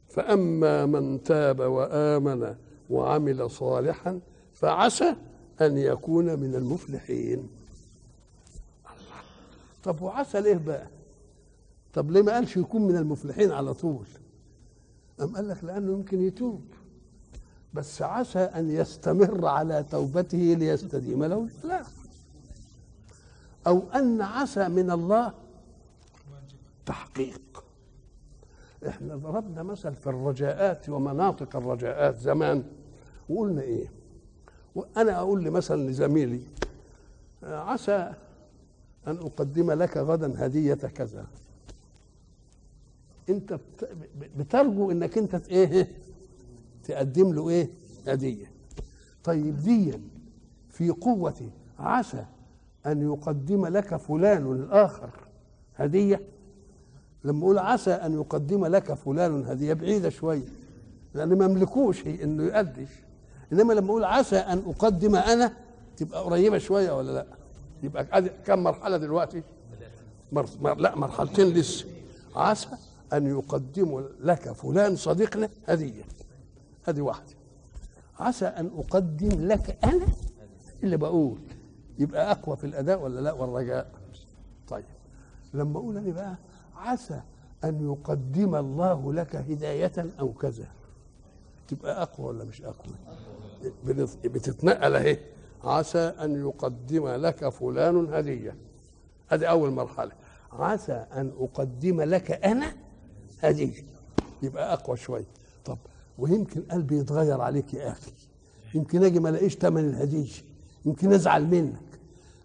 فأما 0.08 0.86
من 0.86 1.22
تاب 1.22 1.60
وآمن 1.60 2.54
وعمل 2.90 3.50
صالحا 3.50 4.20
فعسى 4.52 5.16
أن 5.60 5.78
يكون 5.78 6.40
من 6.40 6.54
المفلحين. 6.54 7.48
طب 9.84 10.02
وعسى 10.02 10.40
ليه 10.40 10.54
بقى؟ 10.66 10.86
طب 11.94 12.10
ليه 12.10 12.22
ما 12.22 12.32
قالش 12.32 12.56
يكون 12.56 12.82
من 12.82 12.96
المفلحين 12.96 13.52
على 13.52 13.74
طول؟ 13.74 14.06
أم 15.20 15.36
قال 15.36 15.48
لك 15.48 15.64
لأنه 15.64 15.92
يمكن 15.92 16.20
يتوب. 16.22 16.64
بس 17.74 18.02
عسى 18.02 18.38
أن 18.38 18.70
يستمر 18.70 19.46
على 19.46 19.82
توبته 19.90 20.38
ليستديم 20.38 21.24
له 21.24 21.38
الإفلاح 21.38 21.86
أو 23.66 23.82
أن 23.94 24.20
عسى 24.22 24.68
من 24.68 24.90
الله 24.90 25.32
تحقيق. 26.86 27.64
إحنا 28.88 29.16
ضربنا 29.16 29.62
مثل 29.62 29.94
في 29.94 30.06
الرجاءات 30.06 30.88
ومناطق 30.88 31.56
الرجاءات 31.56 32.18
زمان. 32.18 32.64
وقلنا 33.28 33.62
إيه؟ 33.62 33.92
وأنا 34.74 35.18
أقول 35.18 35.42
لي 35.42 35.50
مثلا 35.50 35.90
لزميلي 35.90 36.40
عسى 37.42 38.14
أن 39.06 39.16
أقدم 39.16 39.70
لك 39.70 39.96
غدا 39.96 40.46
هدية 40.46 40.74
كذا. 40.74 41.26
انت 43.28 43.58
بترجو 44.36 44.90
انك 44.90 45.18
انت 45.18 45.34
إيه 45.48 45.88
تقدم 46.84 47.32
له 47.32 47.48
إيه 47.48 47.70
هدية. 48.08 48.46
طيب 49.24 49.56
دي 49.56 50.00
في 50.70 50.90
قوة 50.90 51.50
عسى 51.78 52.24
أن 52.86 53.02
يقدم 53.02 53.66
لك 53.66 53.96
فلان 53.96 54.52
الآخر 54.52 55.10
هدية. 55.76 56.20
لما 57.24 57.42
أقول 57.44 57.58
عسى 57.58 57.90
أن 57.90 58.14
يقدم 58.14 58.66
لك 58.66 58.92
فلان 58.94 59.44
هدية 59.46 59.72
بعيدة 59.72 60.08
شوية 60.10 60.44
لأن 61.14 61.38
ما 61.38 61.46
مملكوش 61.48 62.06
هي 62.06 62.24
إنه 62.24 62.42
يقدش. 62.44 62.88
إنما 63.52 63.72
لما 63.72 63.90
أقول 63.90 64.04
عسى 64.04 64.36
أن 64.36 64.58
أقدم 64.66 65.16
أنا 65.16 65.52
تبقى 65.96 66.22
قريبة 66.24 66.58
شوية 66.58 66.92
ولا 66.96 67.12
لأ؟ 67.12 67.26
يبقى 67.82 68.22
كم 68.46 68.58
مرحلة 68.62 68.96
دلوقتي؟ 68.96 69.42
مر... 70.32 70.46
مر... 70.60 70.74
لأ 70.74 70.96
مرحلتين 70.96 71.46
لسه. 71.46 71.86
عسى 72.36 72.68
أن 73.12 73.26
يقدم 73.26 74.04
لك 74.20 74.52
فلان 74.52 74.96
صديقنا 74.96 75.48
هدية 75.68 76.02
هذه 76.84 77.00
واحدة. 77.00 77.32
عسى 78.18 78.46
أن 78.46 78.70
أقدم 78.78 79.46
لك 79.48 79.78
أنا؟ 79.84 80.06
اللي 80.82 80.96
بقول 80.96 81.38
يبقى 81.98 82.30
أقوى 82.30 82.56
في 82.56 82.64
الأداء 82.64 83.00
ولا 83.00 83.20
لا؟ 83.20 83.32
والرجاء. 83.32 83.90
طيب. 84.68 84.84
لما 85.54 85.78
أقول 85.78 85.96
أنا 85.96 86.12
بقى؟ 86.12 86.36
عسى 86.76 87.20
أن 87.64 87.92
يقدم 87.92 88.54
الله 88.54 89.12
لك 89.12 89.36
هداية 89.36 89.92
أو 90.20 90.32
كذا. 90.32 90.66
تبقى 91.68 92.02
أقوى 92.02 92.26
ولا 92.26 92.44
مش 92.44 92.62
أقوى؟ 92.62 92.94
بتتنقل 94.24 94.96
أهي. 94.96 95.18
عسى 95.64 95.98
أن 95.98 96.40
يقدم 96.48 97.08
لك 97.08 97.48
فلان 97.48 98.14
هدية. 98.14 98.56
هذه 99.28 99.46
أول 99.46 99.70
مرحلة. 99.70 100.12
عسى 100.52 100.92
أن 100.92 101.32
أقدم 101.38 102.00
لك 102.00 102.30
أنا؟ 102.30 102.83
هدية 103.50 103.84
يبقى 104.42 104.72
أقوى 104.72 104.96
شوية. 104.96 105.26
طب 105.64 105.78
ويمكن 106.18 106.62
قلبي 106.62 106.98
يتغير 106.98 107.40
عليك 107.40 107.74
يا 107.74 107.88
أخي. 107.90 108.12
يمكن 108.74 109.04
أجي 109.04 109.20
ما 109.20 109.28
ألاقيش 109.28 109.54
ثمن 109.54 109.88
الهدية 109.88 110.30
يمكن 110.84 111.12
أزعل 111.12 111.46
منك. 111.46 111.80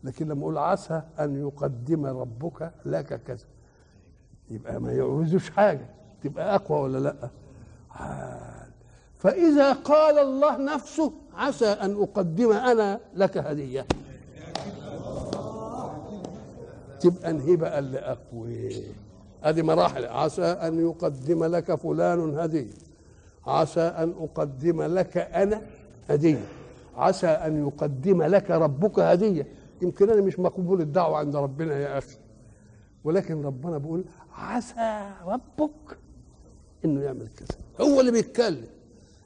لكن 0.04 0.28
لما 0.28 0.42
أقول 0.42 0.58
عسى 0.58 1.02
أن 1.20 1.36
يقدم 1.42 2.06
ربك 2.06 2.72
لك 2.86 3.24
كذا. 3.24 3.46
يبقى 4.50 4.82
ما 4.82 4.92
يعوزوش 4.92 5.50
حاجة. 5.50 5.90
تبقى 6.24 6.56
أقوى 6.56 6.80
ولا 6.80 6.98
لأ؟ 6.98 7.30
حال. 7.90 8.70
فإذا 9.18 9.74
قال 9.74 10.20
الله 10.20 10.58
نفسه 10.58 11.14
عسى 11.34 11.66
أن 11.66 12.02
أقدم 12.02 12.52
أنا 12.52 13.00
لك 13.16 13.38
هدية. 13.38 13.86
تبقى 17.00 17.30
انهي 17.30 17.56
بقى 17.56 17.80
اللي 17.80 18.00
أقوى؟ 18.00 18.84
هذه 19.42 19.62
مراحل. 19.62 20.06
عسى 20.06 20.42
أن 20.44 20.80
يقدم 20.82 21.44
لك 21.44 21.76
فلان 21.76 22.40
هدية 22.40 22.74
عسى 23.48 23.82
أن 23.82 24.14
أقدم 24.20 24.82
لك 24.82 25.18
أنا 25.18 25.62
هدية 26.10 26.46
عسى 26.98 27.28
أن 27.28 27.68
يقدم 27.68 28.24
لك 28.24 28.52
ربك 28.52 29.00
هدية 29.00 29.48
يمكن 29.82 30.10
أنا 30.10 30.22
مش 30.22 30.40
مقبول 30.40 30.82
الدعوة 30.82 31.18
عند 31.18 31.36
ربنا 31.36 31.80
يا 31.80 31.98
أخي. 31.98 32.18
ولكن 33.04 33.42
ربنا 33.46 33.78
بيقول 33.78 34.04
عسى 34.36 35.10
ربك 35.26 35.98
إنه 36.86 37.02
يعمل 37.02 37.28
كذا. 37.28 37.58
هو 37.90 38.00
اللي 38.00 38.12
بيتكلم. 38.12 38.68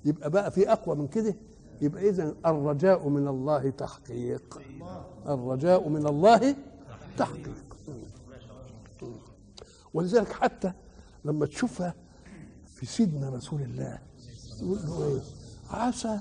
يبقى 0.05 0.29
بقى 0.29 0.51
في 0.51 0.71
أقوى 0.71 0.95
من 0.95 1.07
كده؟ 1.07 1.35
يبقى 1.81 2.09
اذا 2.09 2.33
الرجاء 2.45 3.07
من 3.09 3.27
الله 3.27 3.69
تحقيق. 3.69 4.61
الرجاء 5.27 5.89
من 5.89 6.07
الله 6.07 6.55
تحقيق. 7.17 7.72
ولذلك 9.93 10.31
حتى 10.31 10.71
لما 11.25 11.45
تشوفها 11.45 11.93
في 12.65 12.85
سيدنا 12.85 13.29
رسول 13.29 13.61
الله 13.61 13.97
يقول 14.61 14.77
له 14.87 15.05
إيه؟ 15.07 15.19
عسى 15.71 16.19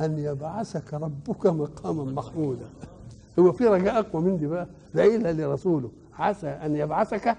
أن 0.00 0.18
يبعثك 0.18 0.94
ربك 0.94 1.46
مقاما 1.46 2.04
محمودا. 2.04 2.66
هو 3.38 3.52
في 3.52 3.66
رجاء 3.66 3.98
اقوى 3.98 4.22
من 4.22 4.36
دي 4.36 4.46
بقى 4.46 4.68
ده 4.94 5.02
قايلها 5.02 5.32
لرسوله 5.32 5.90
عسى 6.18 6.46
أن 6.48 6.76
يبعثك 6.76 7.36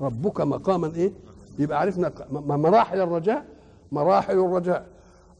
ربك 0.00 0.40
مقاما 0.40 0.94
إيه؟ 0.94 1.12
يبقى 1.58 1.80
عرفنا 1.80 2.12
مراحل 2.30 3.00
الرجاء. 3.00 3.44
مراحل 3.92 4.38
الرجاء. 4.38 4.86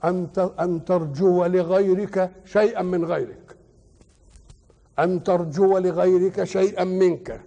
أن 0.05 0.29
أن 0.61 0.85
ترجو 0.85 1.45
لغيرك 1.45 2.31
شيئا 2.45 2.83
من 2.83 3.05
غيرك. 3.05 3.57
أن 4.99 5.23
ترجو 5.23 5.79
لغيرك 5.79 6.45
شيئا 6.45 6.85
منك. 6.85 7.41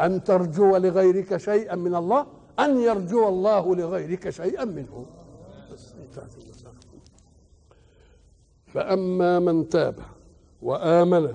أن 0.00 0.24
ترجو 0.24 0.76
لغيرك 0.76 1.36
شيئا 1.36 1.74
من 1.76 1.94
الله 1.94 2.26
أن 2.58 2.80
يرجو 2.80 3.28
الله 3.28 3.74
لغيرك 3.76 4.30
شيئا 4.30 4.64
منه. 4.64 5.06
فأما 8.66 9.38
من 9.38 9.68
تاب 9.68 9.98
وآمن 10.62 11.34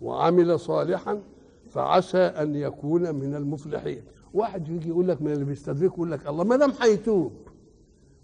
وعمل 0.00 0.60
صالحا 0.60 1.22
فعسى 1.70 2.18
أن 2.18 2.54
يكون 2.54 3.14
من 3.14 3.34
المفلحين. 3.34 4.02
واحد 4.34 4.68
يجي 4.68 4.88
يقول 4.88 5.08
لك 5.08 5.22
من 5.22 5.32
اللي 5.32 5.44
بيستدركه 5.44 5.84
يقول 5.94 6.10
لك 6.10 6.26
الله 6.26 6.44
ما 6.44 6.56
دام 6.56 6.72
هيتوب 6.80 7.32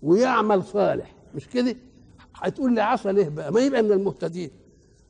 ويعمل 0.02 0.62
صالح 0.62 1.14
مش 1.34 1.48
كده؟ 1.48 1.76
هتقول 2.34 2.74
لي 2.74 2.80
عسى 2.80 3.12
ليه 3.12 3.28
بقى؟ 3.28 3.52
ما 3.52 3.60
يبقى 3.60 3.82
من 3.82 3.92
المهتدين. 3.92 4.50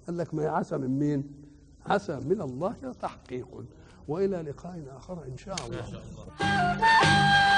قال 0.06 0.16
لك 0.18 0.34
ما 0.34 0.42
هي 0.42 0.48
عسى 0.48 0.78
من 0.78 0.98
مين؟ 0.98 1.24
عسى 1.86 2.20
من 2.28 2.40
الله 2.40 2.74
تحقيق. 3.00 3.46
وإلى 4.08 4.36
لقاء 4.36 4.82
آخر 4.96 5.24
إن 5.28 5.36
شاء 5.36 5.56
الله, 5.66 5.80
إن 5.80 5.92
شاء 5.92 6.02
الله. 6.02 7.51